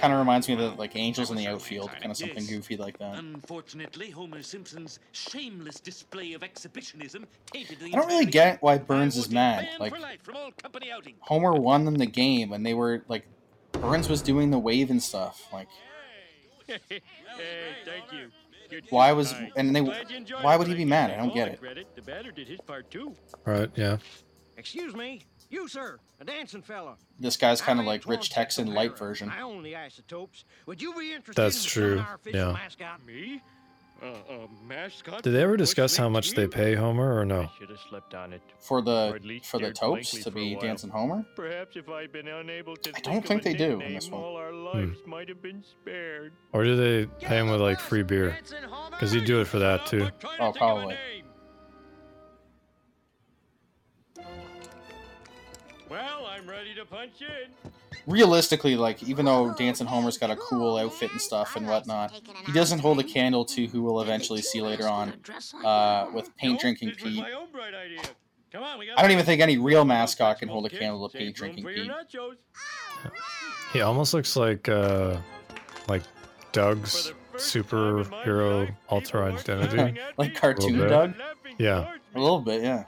[0.00, 2.48] Kind of reminds me of the like Angels in the outfield, kind of something Yes.
[2.48, 3.16] goofy like that.
[3.18, 8.78] Unfortunately, Homer Simpson's shameless display of exhibitionism tainted the I don't really get why.
[8.78, 9.68] Burns is mad.
[9.78, 11.18] Like for life from all company outings.
[11.20, 13.26] Homer won them the game, and they were like
[13.72, 15.46] Burns was doing the wave and stuff.
[15.52, 15.68] Like
[16.66, 17.00] hey,
[17.84, 18.30] thank you.
[18.90, 21.10] Why was- and they- Glad you enjoyed why would he be mad?
[21.10, 21.60] I don't get it.
[21.60, 21.86] Credit.
[21.96, 23.14] The batter did his part too.
[23.44, 23.68] Right.
[23.74, 23.96] Yeah.
[24.56, 26.96] Excuse me, you sir, a dancing fella.
[27.18, 29.28] this guy's kind of like Rich Texan light version.
[29.30, 30.44] I own the isotopes.
[30.66, 32.52] Would you be interested That's in true, our official yeah.
[32.52, 33.04] mascot?
[33.06, 33.42] Me?
[34.02, 35.22] Uh, a mascot?
[35.22, 37.50] Did they ever discuss how League much they pay Homer or no?
[37.58, 38.40] Should have slept on it.
[38.58, 40.62] For the at for the Topes to be while.
[40.62, 41.22] dancing Homer.
[41.36, 44.22] Perhaps if I'd been unable to I don't think they do in this one.
[44.22, 46.32] all our lives might have been spared.
[46.54, 48.38] Or do they pay him with like free beer?
[48.90, 50.04] Because he'd do it for that too.
[50.04, 50.96] But try to Oh, think of a probably.
[56.40, 57.70] I'm ready to punch in.
[58.06, 62.52] Realistically, like even though Dancing Homer's got a cool outfit and stuff and whatnot, he
[62.52, 65.12] doesn't hold a candle to who we'll eventually see later on
[65.64, 67.20] uh, with paint drinking this Pete.
[67.20, 68.00] my own bright idea.
[68.52, 71.08] Come on, we I don't even think any real mascot mascot can hold a candle
[71.08, 71.90] to paint drinking Pete.
[73.72, 75.18] He almost looks like uh
[75.88, 76.02] like
[76.52, 80.00] Doug's superhero alter identity.
[80.16, 80.78] Like cartoon.
[80.78, 81.14] Doug?
[81.58, 81.92] Yeah.
[82.14, 82.84] A little bit, yeah.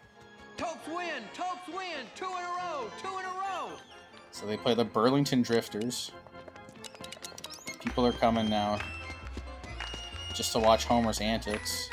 [0.56, 1.22] Topes win.
[4.42, 6.10] So they play the Burlington Drifters.
[7.78, 8.80] People are coming now
[10.34, 11.88] just to watch Homer's antics.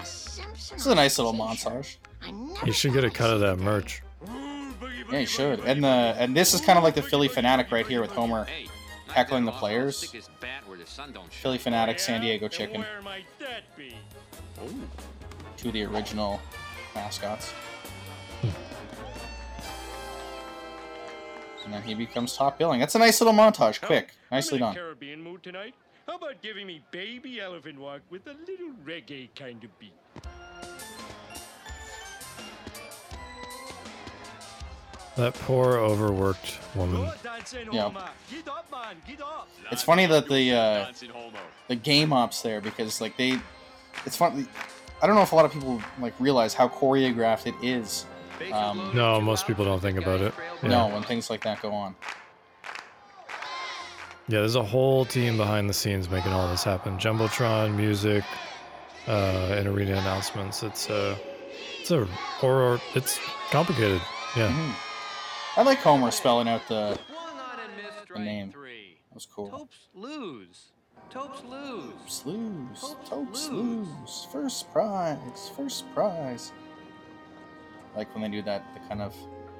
[0.00, 1.98] This is a nice little montage.
[2.66, 4.02] You should get a cut of that merch.
[5.12, 5.60] Yeah, he should.
[5.60, 8.48] And the and this is kind of like the Phillie Phanatic right here with Homer
[9.06, 9.98] heckling the players.
[9.98, 11.42] stick his bat where the sun don't shine.
[11.42, 12.80] Phillie Phanatic San Diego chicken.
[12.80, 13.94] Where might that be?
[15.56, 16.40] two of the original
[16.94, 17.52] mascots.
[18.42, 18.67] Hmm.
[21.68, 22.80] And then he becomes top billing.
[22.80, 23.78] That's a nice little montage.
[23.82, 24.74] Quick, nicely I'm in a done.
[24.74, 25.74] Caribbean mood tonight.
[26.06, 29.92] How about giving me baby elephant walk with a little reggae kind of beat?
[35.16, 37.02] That poor overworked woman.
[37.70, 37.90] Yeah.
[38.30, 38.96] Get up, man.
[39.06, 39.50] Get up.
[39.70, 40.92] It's funny that the uh,
[41.66, 43.38] the game ops there because like they,
[44.06, 44.48] it's fun.
[45.02, 48.06] I don't know if a lot of people like realize how choreographed it is.
[48.52, 50.32] Um, No, most people don't think about it.
[50.62, 50.68] Yeah.
[50.68, 51.94] No, when things like that go on.
[54.30, 56.98] Yeah, there's a whole team behind the scenes making all this happen.
[56.98, 58.24] Jumbotron, music,
[59.06, 60.62] uh, and arena announcements.
[60.62, 61.16] It's uh,
[61.80, 62.78] it's a horror.
[62.94, 63.18] It's
[63.50, 64.02] complicated.
[64.36, 64.50] Yeah.
[64.52, 64.74] Mhm.
[65.56, 66.94] I like Homer spelling out the.
[66.94, 68.52] Swung on and missed The name.
[68.52, 68.98] three.
[69.08, 69.48] That was cool.
[69.48, 70.72] Topes lose.
[71.10, 71.94] Topes lose.
[72.06, 73.50] Slews, Topes Topes lose.
[73.88, 74.26] lose.
[74.30, 76.52] First prize, first prize.
[77.98, 79.12] Like when they do that, the kind of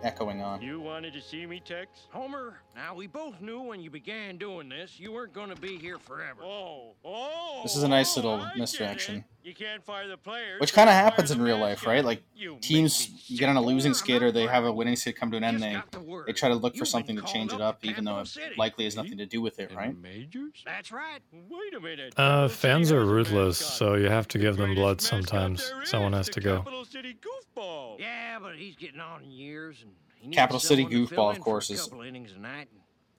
[0.05, 0.63] echoing on.
[0.63, 2.07] You wanted to see me, Tex?
[2.11, 5.77] Homer, now we both knew when you began doing this, you weren't going to be
[5.77, 6.43] here forever.
[6.45, 7.61] Oh, oh.
[7.65, 9.25] This is a nice oh, little I get misdirection.
[9.49, 9.59] It.
[9.61, 10.61] You can't fire the players.
[10.61, 12.05] Which kind of happens in real life, right?
[12.05, 13.07] Like You teams
[13.37, 15.45] get on a losing Sure, skid or they have a winning skid come to an
[15.45, 15.63] end.
[15.63, 16.27] They got the word.
[16.27, 18.21] they try to look for You've something to change called it up up, even though
[18.21, 18.55] it City.
[18.57, 19.97] likely has nothing to do with it, right?
[19.97, 20.63] majors?
[20.65, 21.21] That's right.
[21.33, 22.15] Wait a minute.
[22.17, 25.73] Uh, fans are ruthless, so you have to give them blood sometimes.
[25.85, 26.59] Someone has to go.
[26.59, 27.99] Capital City goofball.
[27.99, 31.31] Yeah, but he's getting on in years, and he Capital City someone to fill Goofball,
[31.33, 32.69] of course, is couple innings a night.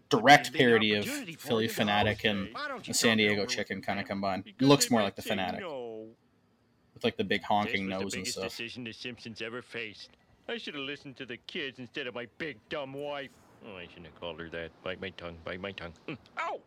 [0.09, 4.07] Direct parody of Phillie Phanatic and Why don't you the San Diego Chicken kind of
[4.07, 4.43] combined.
[4.59, 5.88] Looks more like the Phanatic No.
[6.99, 8.49] With like the big honking this was nose the and biggest stuff.
[8.49, 10.09] decision the Simpsons ever faced.
[10.47, 13.29] I should have listened to the kids instead of my big dumb wife.
[13.67, 14.71] Oh, I shouldn't have called her that.
[14.83, 15.37] Bite my tongue.
[15.45, 15.93] Bite my tongue.
[16.07, 16.13] Hmm.
[16.39, 16.59] Ow!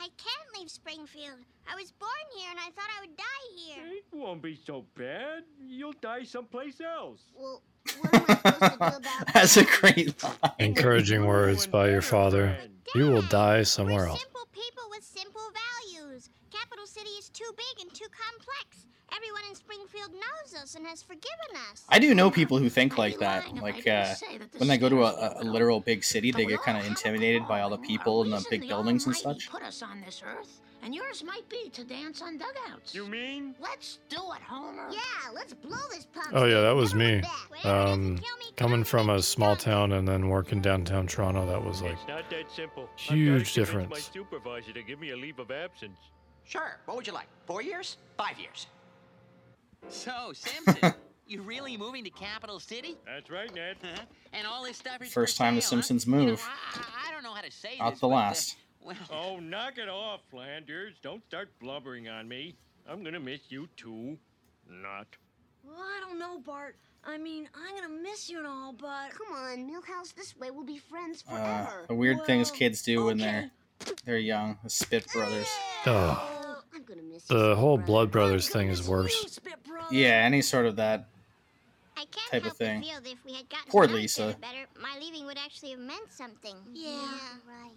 [0.00, 1.38] I can't leave Springfield.
[1.70, 3.22] I was born here and I thought I would die
[3.56, 3.84] here.
[3.98, 5.44] It won't be so bad.
[5.64, 7.20] You'll die someplace else.
[7.36, 7.62] Well,
[8.00, 10.34] what am I supposed to do about That's a great line.
[10.58, 12.56] Encouraging words by your father.
[12.96, 14.20] You will die somewhere We're else.
[14.22, 15.40] simple people with simple
[15.94, 16.30] values.
[16.50, 18.86] Capital City is too big and too complex.
[19.14, 21.84] Everyone in Springfield knows us and has forgiven us.
[21.88, 23.44] I do know people who think like that.
[23.44, 24.20] lying if I Like uh, that
[24.52, 26.86] the when they go to a, a, a literal big city, they get kind of
[26.86, 29.50] intimidated by all the people and the big buildings and such.
[29.50, 32.94] put us on this earth, and yours might be to dance on dugouts.
[32.94, 33.54] You mean?
[33.60, 34.88] Let's do it, Homer.
[34.90, 35.00] Yeah,
[35.34, 36.28] let's blow this pump.
[36.32, 37.16] Oh yeah, that was me.
[37.16, 37.50] look back.
[37.50, 41.44] Whatever Um, doesn't kill me, coming from a small town and then working downtown Toronto,
[41.46, 42.88] that was like it's not that simple.
[42.96, 43.90] Huge gotta difference.
[43.90, 45.98] My supervisor to give me a leave of absence.
[46.44, 46.78] Sure.
[46.86, 47.28] What would you like?
[47.46, 47.98] Four years?
[48.16, 48.66] Five years?
[49.88, 50.94] So, Simpson,
[51.26, 52.96] you really moving to Capital City?
[53.06, 53.76] That's right, Ned.
[54.32, 55.82] and all this stuff is First for time The sale, huh?
[55.82, 56.48] Simpsons You know, move.
[56.74, 58.56] I, I don't know how to say Not this, the but, uh, last.
[58.80, 60.94] well, Oh, knock it off, Flanders.
[61.02, 62.54] Don't start blubbering on me.
[62.88, 64.18] I'm gonna miss you too.
[64.68, 65.06] Not.
[65.64, 66.76] Well, I don't know, Bart.
[67.04, 70.14] I mean, I'm gonna miss you and all, but Come on, Milhouse.
[70.14, 71.84] This way we'll be friends Uh, forever.
[71.88, 73.50] the weird things kids do when they're
[74.04, 74.58] they're young.
[74.64, 75.48] The Spit Brothers.
[75.86, 76.16] Ugh.
[76.18, 76.41] Oh,
[76.96, 77.78] the so, whole.
[77.78, 79.38] Blood Brothers thing is worse.
[79.90, 81.06] you, Yeah, any sort of that.
[81.96, 82.82] I can't type of thing.
[82.82, 84.36] feel that if we had gotten Poor to know each Lisa.
[84.40, 86.56] better, my leaving would actually have meant something.
[86.72, 87.08] Yeah.
[87.48, 87.72] right.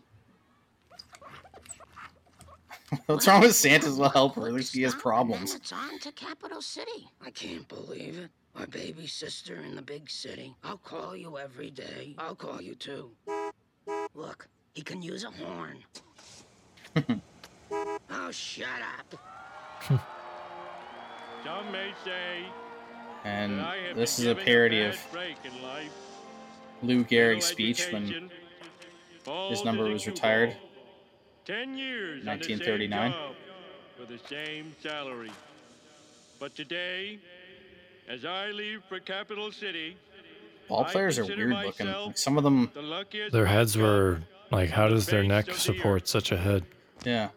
[3.08, 4.48] What's wrong with Santa's little helper?
[4.48, 5.54] At least he has problems.
[5.56, 7.08] it's on to Capital City.
[7.26, 8.30] I can't believe it.
[8.58, 10.56] My baby sister in the big city.
[10.64, 12.16] I'll call you every day.
[12.18, 13.12] I'll call you too.
[14.14, 15.80] Look, he can use a horn.
[17.72, 18.68] oh, shut
[19.00, 19.20] up.
[21.44, 22.46] Some may say
[23.24, 25.92] And that I have this is a parody bad of life.
[26.82, 28.30] Lou Gehrig's speech when
[29.50, 30.56] his number was retired.
[31.46, 33.12] Ten years 1939.
[33.12, 33.36] same
[33.98, 35.32] for the same salary.
[36.40, 37.20] But today,
[38.10, 39.98] as I leave for Capital City,
[40.68, 41.88] ball players are weird looking.
[41.88, 46.32] Like some of them, the Their heads were like, how does their neck support such
[46.32, 46.66] a head?
[47.04, 47.30] yeah.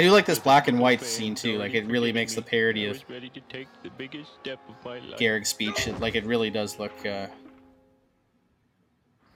[0.00, 1.58] I do like this black and white scene too.
[1.58, 4.74] Like it really makes the parody of was ready to take the biggest step of
[4.82, 5.18] my life.
[5.18, 5.88] Gehrig's speech.
[5.88, 7.26] It, like it really does look uh,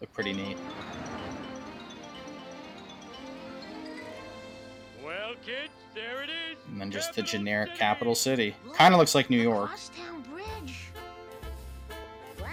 [0.00, 0.56] look pretty neat.
[5.04, 6.56] Well, kids, there it is.
[6.70, 8.56] And then just the generic capital city.
[8.72, 9.70] Kind of looks like New York.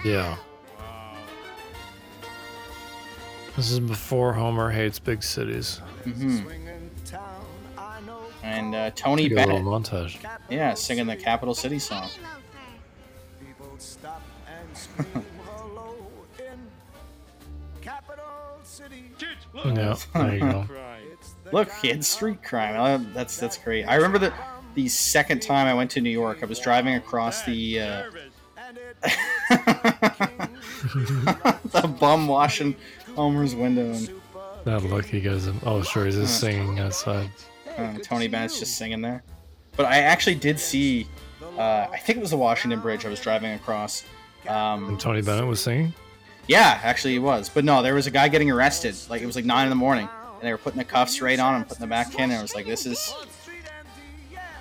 [0.04, 0.36] Yeah.
[3.56, 5.78] This is before Homer hates big cities.
[6.04, 6.40] hmm
[8.42, 10.18] And uh, Tony Take a little Bennett, montage.
[10.50, 12.08] yeah, singing the capital city song.
[13.38, 13.54] Penny
[15.74, 16.02] loafer.
[19.18, 19.76] Kids, look.
[19.76, 20.66] Yeah, there you go.
[21.52, 23.12] Look, kids, street crime.
[23.12, 23.84] That's that's great.
[23.84, 24.32] I remember that
[24.74, 28.02] the second time I went to New York, I was driving across the uh,
[31.64, 32.74] the bum washing
[33.14, 34.10] Homer's window, and
[34.64, 35.60] That look he gives him.
[35.64, 37.30] Oh, sure, he's just singing outside.
[37.76, 39.22] Uh, Tony Bennett's just singing there.
[39.76, 41.06] But I actually did see.
[41.58, 44.04] Uh, I think it was the Washington Bridge I was driving across.
[44.48, 45.94] Um, And Tony Bennett was singing.
[46.48, 47.48] Yeah, actually, he was.
[47.48, 48.96] But no, there was a guy getting arrested.
[49.08, 51.38] Like it was like nine in the morning, and they were putting the cuffs right
[51.38, 52.22] on him, putting the back in.
[52.22, 53.14] And I was like, this is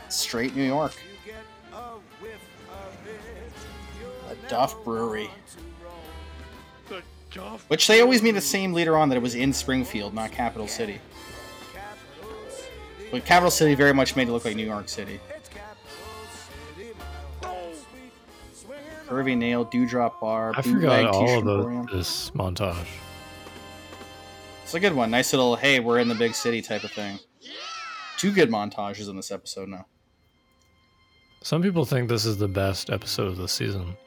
[0.09, 0.93] straight New York.
[4.29, 5.29] The Duff Brewery,
[7.67, 10.67] which they always made the same later on that it was in Springfield, not Capital
[10.67, 10.99] City.
[13.11, 15.19] But Capital City very much made it look like New York City.
[19.07, 21.87] Curvy Nail, Dewdrop Bar, I Bootleg forgot all T-shirt of the, Emporium.
[21.91, 22.87] this montage.
[24.63, 25.11] It's a good one.
[25.11, 27.19] Nice little hey, we're in the big city type of thing.
[28.17, 29.85] Two good montages in this episode now.
[31.41, 33.97] Some people think this is the best episode of the season.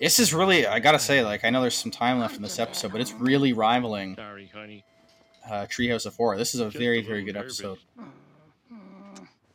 [0.00, 2.58] This is really, I gotta say, like I know there's some time left in this
[2.58, 4.84] episode, but it's really rivaling Sorry, honey.
[5.48, 6.36] Uh, Treehouse of Horror.
[6.36, 7.60] This is a Just very, a very good nervous.
[7.60, 7.78] episode.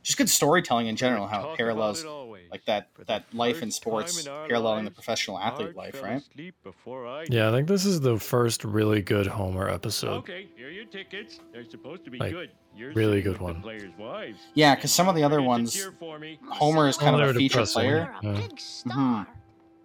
[0.04, 2.08] Just good storytelling in general, how it parallels it
[2.50, 6.24] like that that life in sports in our paralleling the professional athlete life, right?
[6.40, 10.14] I Yeah, I think this is the first really good Homer episode.
[10.20, 11.42] Okay, here are your tickets.
[11.52, 12.52] They're supposed to be Like, good.
[12.74, 13.56] You're really good one.
[13.56, 14.40] The players' wives.
[14.54, 16.40] Yeah, because some of the other ones, cheer for me.
[16.52, 17.82] Homer is kind Oh, of they're a feature depressing.
[17.82, 18.16] player.
[18.24, 18.48] You're a Yeah.
[18.48, 18.60] big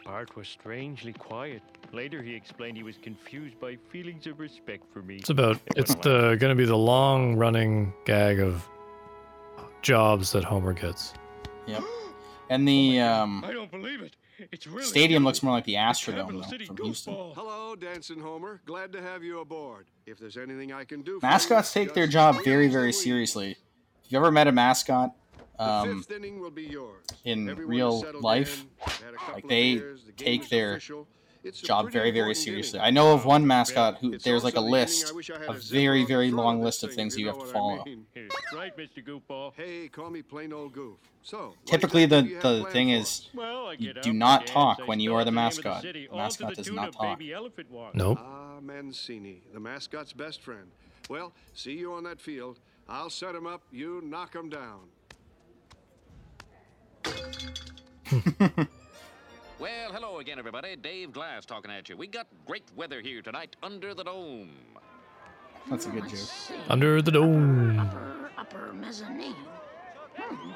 [0.03, 0.05] Mhm.
[0.05, 0.15] star.
[0.15, 1.63] Art was strangely quiet.
[1.93, 5.17] Later, he explained he was confused by feelings of respect for me.
[5.17, 8.67] It's about it's the going to be the long running gag of
[9.83, 11.15] jobs that Homer gets.
[11.67, 11.83] Yep.
[12.51, 14.17] And the um, I don't believe it.
[14.51, 15.27] It's really stadium you.
[15.27, 17.15] looks more like the Astrodome Capital though, City from Houston.
[17.15, 18.61] Hello, Dancin' Homer.
[18.67, 19.87] Glad to have you aboard.
[20.07, 23.57] If there's anything I can do for Mascots you, take their job very, very seriously.
[24.05, 25.22] If you ever met a mascot, The
[25.59, 27.05] um, fifth will be yours.
[27.25, 31.07] in Everyone real life, in, had a couple like they beers, the take their official.
[31.55, 32.79] Job very, very seriously.
[32.79, 32.87] inning.
[32.87, 35.13] I know of one mascot who It's there's like a also the inning list, I
[35.17, 37.47] wish I had a a very, very long list of things you know have to
[37.47, 37.85] what I follow.
[37.85, 38.07] mean.
[38.55, 39.05] Right, Mr.
[39.05, 39.53] Goofball.
[39.57, 40.99] Hey, call me plain old goof.
[41.23, 43.29] So, Typically, the do you have the thing is.
[43.35, 45.83] Well, you do not talk I when you are the out name of mascot.
[45.83, 47.21] city, The mascot the does not of talk.
[47.23, 47.95] Elephant Walk.
[47.97, 48.19] Nope.
[48.21, 50.71] Ah, Mancini, the mascot's best friend.
[51.09, 52.61] Well, see you on that field.
[52.89, 53.63] I'll set him up.
[53.73, 54.81] You knock him down.
[59.59, 60.75] Well, hello again, everybody.
[60.75, 61.97] Dave Glass talking at you.
[61.97, 64.51] We got great weather here tonight under the dome.
[65.71, 66.19] That's a good joke.
[66.69, 67.79] Under the dome.
[67.79, 69.37] Upper, upper mezzanine.
[70.17, 70.51] Hmm.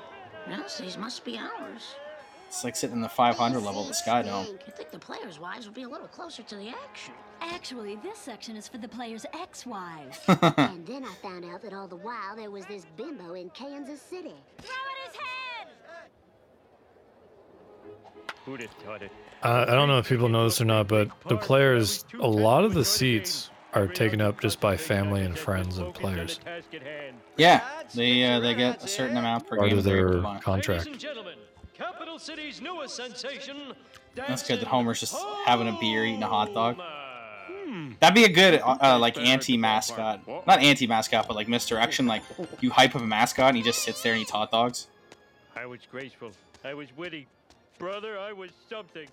[0.50, 1.94] Yes, these must be ours.
[2.48, 4.46] It's like sitting in the 500 level of the Sky Dome.
[4.46, 7.14] You'd think the players' wives would be a little closer to the action.
[7.40, 10.18] Actually, this section is for the players' ex-wives.
[10.56, 14.00] And then I found out that all the while there was this bimbo in Kansas
[14.02, 14.34] City.
[14.58, 15.68] Throw at his head!
[17.84, 18.35] Who'd have thought it?
[19.42, 22.64] Uh, I don't know if people know this or not, but the players, a lot
[22.64, 26.40] of the seats are taken up just by family and friends of players.
[27.36, 27.62] Yeah,
[27.94, 30.40] they uh, they get a certain amount per Part game of that they're able their
[30.40, 30.86] contract.
[30.86, 31.34] Ladies and gentlemen,
[31.74, 33.74] Capital City's newest sensation.
[34.14, 36.78] That's good that Homer's just having a beer, eating a hot dog.
[38.00, 42.06] That'd be a good uh, uh, like anti-mascot, not anti-mascot, but like misdirection.
[42.06, 42.22] Like
[42.60, 44.86] you hype up a mascot and he just sits there and eats hot dogs.
[45.54, 46.30] I was graceful.
[46.64, 47.26] I was witty.
[47.78, 49.08] Brother, I was something.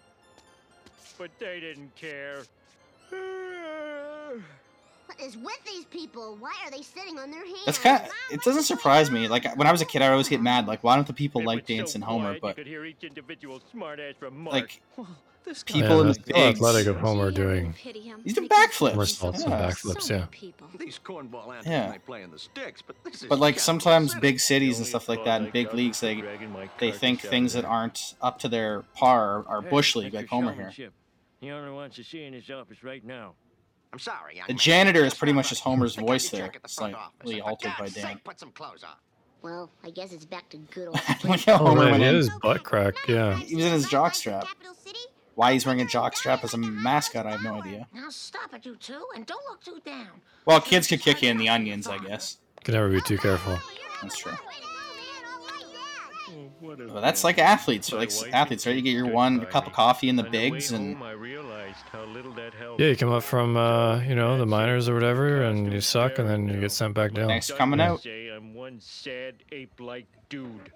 [1.17, 2.43] But they didn't care.
[5.05, 6.37] What is with these people?
[6.39, 7.65] Why are they sitting on their hands?
[7.65, 8.01] That's kind.
[8.03, 9.27] Of, it doesn't surprise me.
[9.27, 10.67] Like when I was a kid, I always get mad.
[10.67, 12.37] Like why don't the people It like was so dancing Homer?
[12.41, 14.81] But could hear each individual smart-ass like
[15.45, 18.21] This people in the still bigs, athletic of Homer doing Pity him.
[18.23, 18.91] he's doing Makes me backflips.
[18.91, 19.69] somersaults and Yeah.
[19.69, 20.09] backflips.
[20.09, 20.25] Yeah.
[20.31, 20.67] people.
[20.79, 21.89] These cornball anthems Yeah.
[21.89, 25.09] might play in the sticks, but this is But like sometimes big cities and stuff
[25.09, 26.23] like that, and big leagues, they
[26.79, 30.53] they think things that aren't up to their par are, are bush league, like Homer
[30.53, 30.61] here.
[30.71, 30.93] showmanship.
[31.41, 33.33] The owner wants to see in his office right now.
[33.93, 34.57] I'm sorry, young The man.
[34.59, 38.03] janitor is pretty much just Homer's voice there, the slightly altered by God's Dan.
[38.15, 38.95] sake, put some clothes on.
[39.43, 41.61] Well, I guess it's back to good old Look Springfield.
[41.61, 42.15] Oh Homer man, went he in.
[42.15, 42.95] is butt crack.
[43.07, 43.35] Yeah.
[43.37, 44.43] He was in his jockstrap.
[44.45, 44.73] Capital
[45.35, 47.87] Why he's wearing a jockstrap as a mascot, I have no idea.
[47.93, 50.07] Now stop it, you two, and don't look too down.
[50.45, 52.37] Well, kids could kick you in the onions, I guess.
[52.63, 53.59] Can never be too careful.
[54.01, 54.31] That's true.
[56.29, 58.75] Oh, what a But that's like athletes, My like athletes, right?
[58.75, 60.97] You get your one cup of coffee in the bigs, and
[61.75, 62.81] home, I realized how little that helped.
[62.81, 66.19] Yeah, you come up from uh, you know the minors or whatever, and you suck,
[66.19, 67.27] and then you get sent back down.
[67.27, 68.05] Thanks for coming out.
[68.05, 70.71] I'm one sad ape-like dude.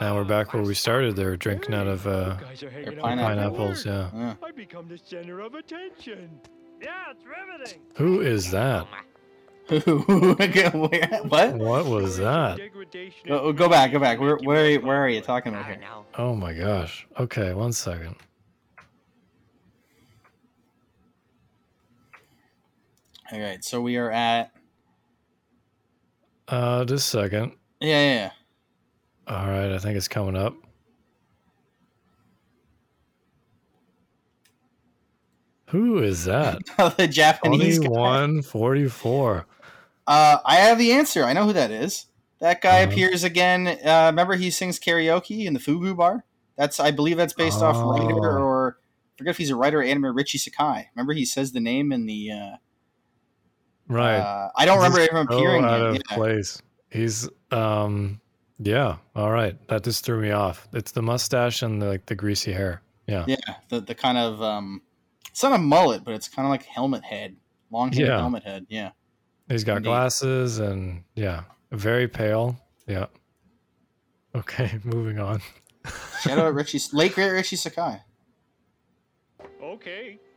[0.00, 1.16] Now we're back where we started.
[1.16, 3.84] They're drinking out of uh, Guys are hanging out pineapples.
[3.84, 4.08] Yeah.
[4.14, 4.34] Yeah.
[4.42, 6.40] I become the center of attention.
[6.80, 7.80] Yeah, it's riveting.
[7.96, 8.86] Who is that?
[11.28, 11.54] what?
[11.54, 12.58] What was that?
[13.26, 14.18] Go, go back, go back.
[14.18, 15.78] Where, where, where are you talking about here?
[16.18, 17.06] Oh my gosh.
[17.18, 18.16] Okay, one second.
[23.32, 24.52] All right, so we are at.
[26.48, 27.52] Uh, just a second.
[27.80, 28.30] Yeah, yeah, yeah.
[29.34, 30.54] All right, I think it's coming up.
[35.68, 36.58] Who is that?
[36.98, 37.78] the Japanese.
[37.78, 39.46] Twenty-one forty-four.
[40.06, 41.24] Uh, I have the answer.
[41.24, 42.06] I know who that is.
[42.40, 42.90] That guy Uh-huh.
[42.92, 43.66] appears again.
[43.68, 46.24] Uh, remember, he sings karaoke in the Fugu Bar.
[46.56, 48.42] That's I believe that's based off writer Oh.
[48.42, 50.88] or I forget if he's a writer or animator Richie Sakai.
[50.94, 52.30] Remember, he says the name in the.
[53.92, 54.16] Right.
[54.18, 56.16] Uh, I don't remember Just him so appearing out in- of yeah.
[56.16, 56.60] place.
[56.90, 58.20] He's um,
[58.58, 58.96] yeah.
[59.14, 60.68] All right, that just threw me off.
[60.72, 62.82] It's the mustache and the, like the greasy hair.
[63.06, 63.24] Yeah.
[63.26, 63.36] yeah,
[63.68, 64.82] the the kind of um,
[65.30, 67.36] it's not a mullet, but it's kind of like helmet head,
[67.70, 68.18] long hair Yeah.
[68.18, 68.66] helmet head.
[68.68, 68.90] Yeah.
[69.48, 69.88] He's got Indeed.
[69.88, 72.56] glasses and yeah, very pale.
[72.86, 73.06] Yeah.
[74.34, 75.40] Okay, moving on.
[76.22, 78.00] Shout out Richie, late great Richie Sakai.
[79.62, 80.31] Okay, I wonder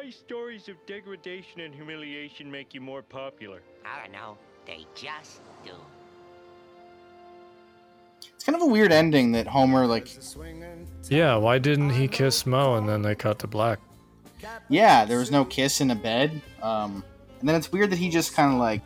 [0.00, 3.60] why stories of degradation and humiliation make you more popular.
[3.84, 4.38] I don't know.
[4.66, 5.72] They just do.
[8.34, 10.08] It's kind of a weird ending that Homer like.
[11.08, 13.78] Yeah, why didn't he kiss Mo and then they cut to black?
[14.70, 16.40] Yeah, there was no kiss in a bed.
[16.62, 17.04] Um,
[17.40, 18.80] and then it's weird that he just kind of like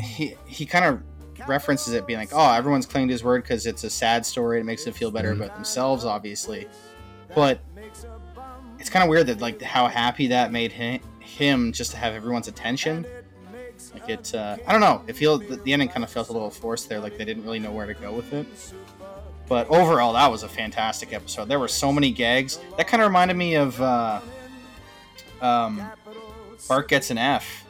[0.00, 1.02] he he kind of
[1.46, 4.58] references it being like, oh, everyone's clinging to his word because it's a sad story.
[4.58, 6.66] It makes them feel better about themselves, obviously.
[7.34, 7.60] But
[8.82, 12.14] it's kind of weird that like how happy that made him, him just to have
[12.14, 13.06] everyone's attention.
[13.94, 15.04] Like it, uh, I don't know.
[15.06, 16.98] It feels the, ending kind of felt a little forced there.
[16.98, 18.44] Like they didn't really know where to go with it.
[19.48, 21.44] But overall, that was a fantastic episode.
[21.44, 22.58] There were so many gags.
[22.76, 24.20] That kind of reminded me of uh,
[25.40, 25.80] um,
[26.68, 27.64] Bart gets an F,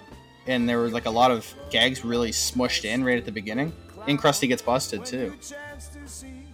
[0.46, 3.74] and there were like a lot of gags really smushed in right at the beginning.
[4.08, 5.34] And Krusty gets busted too.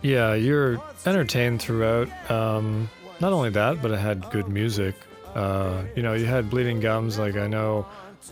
[0.02, 2.08] Yeah, you're entertained throughout.
[2.28, 2.90] Um,
[3.20, 4.94] not only that, but it had good music.
[5.34, 7.18] Uh, you know, you had bleeding gums.
[7.18, 7.86] Like I know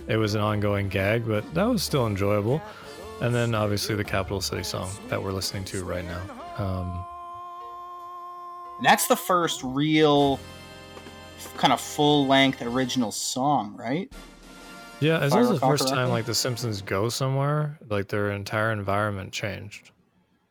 [0.09, 2.61] it was an ongoing gag, but that was still enjoyable.
[3.21, 6.21] And then obviously the Capital City song that we're listening to right now.
[6.59, 7.05] Um,
[8.79, 10.39] And that's the first real
[11.57, 14.13] kind of full length original song, right?
[15.01, 19.33] yeah, I also the first time like the Simpsons go somewhere, like their entire environment
[19.33, 19.91] changed.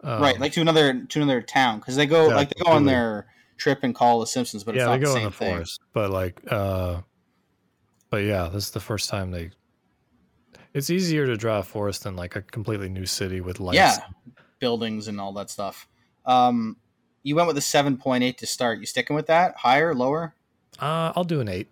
[0.01, 2.85] Um, right, like to another to another town because they go like they go on
[2.85, 3.25] their
[3.57, 5.53] trip and call the Simpsons, but it's yeah, not they go the in the thing.
[5.53, 7.01] forest, but like, uh,
[8.09, 9.51] but yeah, this is the first time they.
[10.73, 13.75] It's easier to draw a forest than like a completely new city with lights.
[13.77, 13.97] Yeah,
[14.59, 15.87] buildings and all that stuff.
[16.25, 16.77] Um,
[17.23, 18.79] you went with a seven point eight to start.
[18.79, 19.55] You sticking with that?
[19.55, 20.33] Higher, lower?
[20.79, 21.71] Uh, I'll do an eight.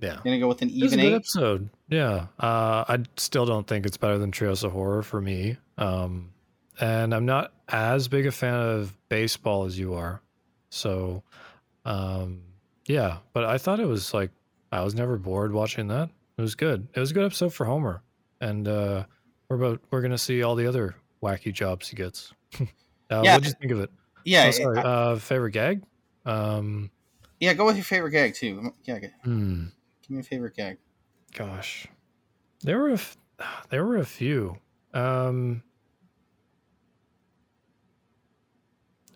[0.00, 0.18] Yeah.
[0.22, 1.16] Gonna go with an It was a even good eight.
[1.16, 1.70] episode.
[1.88, 2.26] Yeah.
[2.38, 5.56] Uh, I still don't think it's better than Treehouse of Horror for me.
[5.78, 6.30] Um,
[6.80, 10.20] and I'm not as big a fan of baseball as you are.
[10.74, 11.22] So,
[11.84, 12.42] um,
[12.86, 13.18] yeah.
[13.32, 14.30] But I thought it was like
[14.72, 16.10] I was never bored watching that.
[16.36, 16.88] It was good.
[16.94, 18.02] It was a good episode for Homer,
[18.40, 19.04] and uh,
[19.48, 22.32] we're about we're gonna see all the other wacky jobs he gets.
[22.60, 22.64] uh,
[23.22, 23.34] Yeah.
[23.34, 23.90] What'd you think of it?
[24.24, 24.78] Yeah, Oh, sorry.
[24.78, 25.82] I- uh, favorite gag?
[26.26, 26.90] Um,
[27.40, 28.74] Yeah, go with your favorite gag too.
[28.84, 29.66] Yeah, hmm.
[30.02, 30.78] give me a favorite gag.
[31.34, 31.86] Gosh,
[32.62, 33.16] there were a f-
[33.68, 34.58] there were a few.
[34.92, 35.62] Um,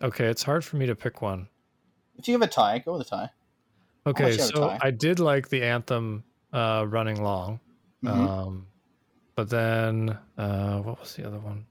[0.01, 1.47] okay, it's hard for me to pick one.
[2.17, 3.29] If you have a tie, go with a tie.
[4.07, 4.79] Okay, let you have a so tie.
[4.81, 6.23] I did like the anthem
[6.53, 7.59] uh, running long,
[8.03, 8.09] Mhm.
[8.09, 8.67] um,
[9.35, 11.65] but then uh, what was the other one?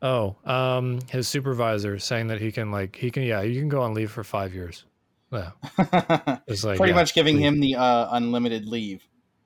[0.00, 3.82] Oh, um, his supervisor saying that he can like he can yeah you can go
[3.82, 4.84] on leave for five years.
[5.32, 5.50] Yeah,
[6.46, 7.44] it's like Pretty yeah, much giving leave.
[7.44, 9.02] him the uh, unlimited leave.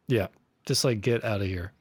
[0.09, 0.29] Yeah,
[0.67, 1.73] just like get out of here.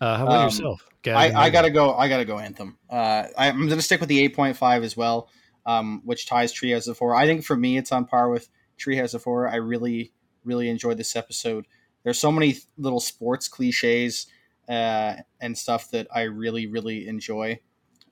[0.00, 0.86] Uh, how about Um, yourself?
[1.02, 1.94] Gag I, I gotta go.
[1.94, 2.78] I gotta go Anthem.
[2.90, 5.28] Uh, I'm gonna stick with the 8.5 as well,
[5.64, 7.14] um, which ties Treehouse of Horror.
[7.14, 9.48] I think for me, it's on par with Treehouse of Horror.
[9.48, 10.12] I really,
[10.44, 11.66] really enjoyed this episode.
[12.02, 14.26] There's so many little sports cliches
[14.68, 17.60] uh, and stuff that I really, really enjoy.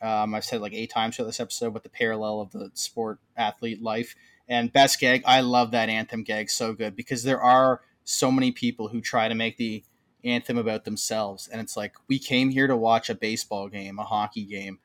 [0.01, 3.18] Um, I've said like eight times for this episode, but the parallel of the sport
[3.37, 4.14] athlete life
[4.49, 5.22] and best gag.
[5.26, 9.28] I love that anthem gag so good because there are so many people who try
[9.28, 9.82] to make the
[10.24, 14.04] anthem about themselves and it's like we came here to watch a baseball game a
[14.04, 14.78] hockey game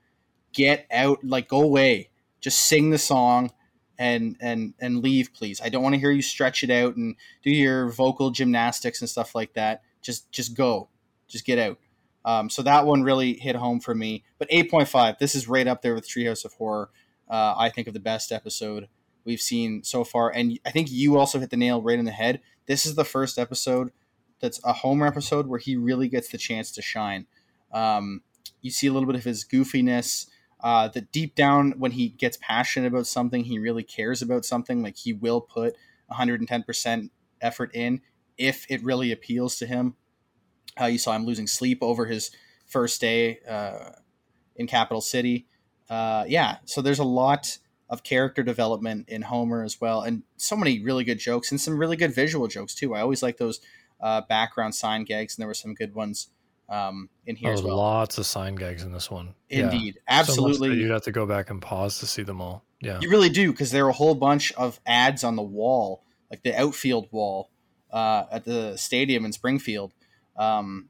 [0.53, 2.09] get out like go away
[2.41, 3.51] just sing the song
[3.97, 7.15] and and and leave please i don't want to hear you stretch it out and
[7.43, 10.89] do your vocal gymnastics and stuff like that just just go
[11.27, 11.77] just get out
[12.25, 14.23] Um, so that one really hit home for me.
[14.39, 16.89] But 8.5, this is right up there with Treehouse of Horror.
[17.29, 18.89] Uh, I think of the best episode
[19.23, 20.29] we've seen so far.
[20.29, 22.41] And I think you also hit the nail right in the head.
[22.65, 23.91] This is the first episode
[24.39, 27.25] that's a Homer episode where he really gets the chance to shine.
[27.71, 28.21] Um,
[28.61, 30.27] you see a little bit of his goofiness.
[30.61, 34.83] Uh, that deep down, when he gets passionate about something, he really cares about something.
[34.83, 35.75] Like he will put
[36.11, 37.09] 110%
[37.41, 38.01] effort in
[38.37, 39.95] if it really appeals to him.
[40.79, 42.31] Uh, you saw him losing sleep over his
[42.65, 43.91] first day uh,
[44.55, 45.47] in Capital City.
[45.89, 47.57] Uh, yeah, so there's a lot
[47.89, 51.77] of character development in Homer as well, and so many really good jokes and some
[51.77, 52.93] really good visual jokes too.
[52.93, 53.59] I always like those
[54.01, 56.29] uh, background sign gags, and there were some good ones
[56.69, 57.77] um, in here Oh, as well.
[57.77, 59.33] lots of sign gags in this one.
[59.49, 60.75] Indeed, So that absolutely.
[60.77, 62.63] you'd have to go back and pause to see them all.
[62.81, 62.99] Yeah.
[63.01, 66.43] You really do because there are a whole bunch of ads on the wall, like
[66.43, 67.49] the outfield wall
[67.91, 69.93] uh, at the stadium in Springfield.
[70.37, 70.89] Um,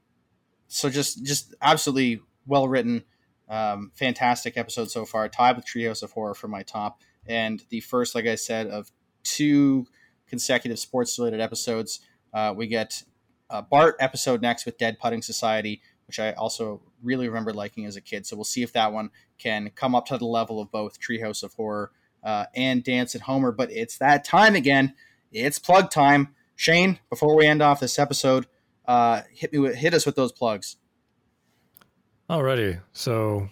[0.68, 3.02] so just just absolutely well written,
[3.48, 5.28] um, fantastic episode so far.
[5.28, 8.92] Tied with Treehouse of Horror for my top, and the first, like I said, of
[9.24, 9.86] two
[10.28, 12.00] consecutive sports related episodes.
[12.32, 13.02] Uh, we get
[13.50, 17.96] a Bart episode next with Dead Putting Society, which I also really remember liking as
[17.96, 18.26] a kid.
[18.26, 21.42] So we'll see if that one can come up to the level of both Treehouse
[21.42, 21.90] of Horror
[22.22, 23.52] uh, and Dancin' Homer.
[23.52, 24.94] But it's that time again.
[25.32, 26.34] It's plug time.
[26.54, 28.46] Shane, before we end off this episode,
[28.86, 30.76] uh, hit me with, hit us with those plugs.
[32.28, 32.80] Alrighty.
[32.92, 33.48] So,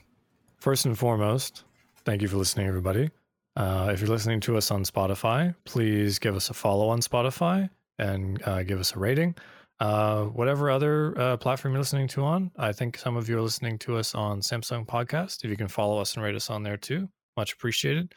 [0.58, 1.64] first and foremost,
[2.04, 3.10] thank you for listening, everybody.
[3.56, 7.70] Uh, if you're listening to us on Spotify, please give us a follow on Spotify
[7.98, 9.34] and uh, give us a rating.
[9.80, 13.42] Uh, whatever other uh, platform you're listening to on, I think some of you are
[13.42, 15.44] listening to us on Samsung Podcast.
[15.44, 18.12] If you can follow us and rate us on there too, much appreciated.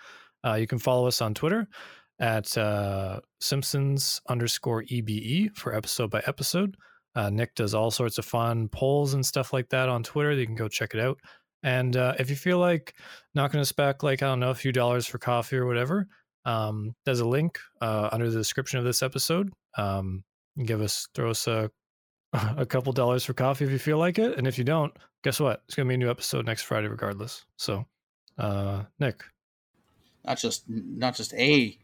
[0.45, 1.67] Uh, you can follow us on Twitter
[2.19, 6.75] at uh, Simpsons underscore EBE for episode by episode.
[7.13, 10.31] Uh, Nick does all sorts of fun polls and stuff like that on Twitter.
[10.31, 11.19] You can go check it out.
[11.63, 12.95] And if you feel like
[13.35, 16.07] not going to spec like I don't know a few dollars for coffee or whatever,
[16.45, 19.51] um, there's a link uh, under the description of this episode.
[19.77, 20.23] Um,
[20.65, 21.71] give us throw us a
[22.33, 24.93] a couple dollars for coffee if you feel like it, and if you don't,
[25.23, 25.63] guess what?
[25.67, 27.45] It's gonna be a new episode next Friday regardless.
[27.57, 27.85] So,
[28.37, 29.23] uh, Nick,
[30.25, 31.77] Not just not just a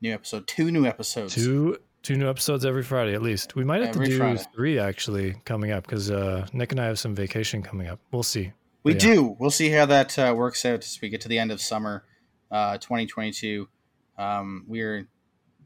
[0.00, 1.34] new episode, two new episodes.
[1.34, 3.54] two two new episodes every Friday at least.
[3.54, 4.42] We might have Every to do Friday.
[4.52, 8.00] three actually coming up because uh, Nick and I have some vacation coming up.
[8.10, 8.52] We'll see.
[8.82, 9.14] We But yeah.
[9.14, 9.36] do.
[9.38, 12.02] We'll see how that uh, works out as we get to the end of summer,
[12.50, 13.68] uh, 2022.
[14.18, 15.06] Um, we're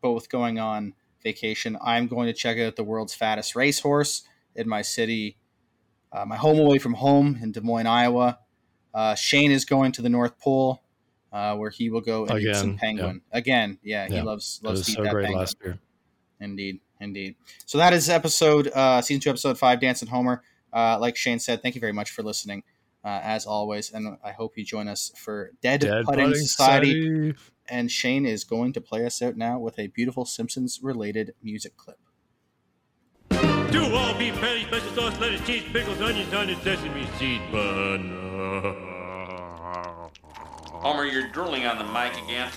[0.03, 0.93] both going on
[1.31, 1.77] vacation.
[1.83, 4.23] I'm going to check out the world's fattest racehorse
[4.55, 5.37] in my city,
[6.13, 8.39] uh, my home away from home in Des Moines, Iowa.
[8.95, 10.83] Uh, Shane is going to the North Pole,
[11.33, 12.79] uh, where he will go and eat some Again, yeah.
[12.81, 13.21] penguin.
[13.33, 14.23] Again, yeah, he Yeah.
[14.23, 15.41] loves loves to eat so that great penguin.
[15.41, 15.79] last year.
[16.41, 17.35] Indeed, indeed.
[17.67, 20.43] So that is episode uh, season two, episode five, Dancin' Homer.
[20.73, 22.63] Uh, like Shane said, thank you very much for listening,
[23.05, 26.93] uh, as always, and I hope you join us for Dead, Dead Putting, Putting Society.
[26.93, 27.35] Society.
[27.69, 31.77] And Shane is going to play us out now with a beautiful Simpsons related music
[31.77, 31.99] clip.
[33.73, 38.13] Two all beef patty, special sauce, lettuce, cheese, pickles, onions on a sesame seed bun.
[40.87, 42.51] Homer, you're drooling on the mic again.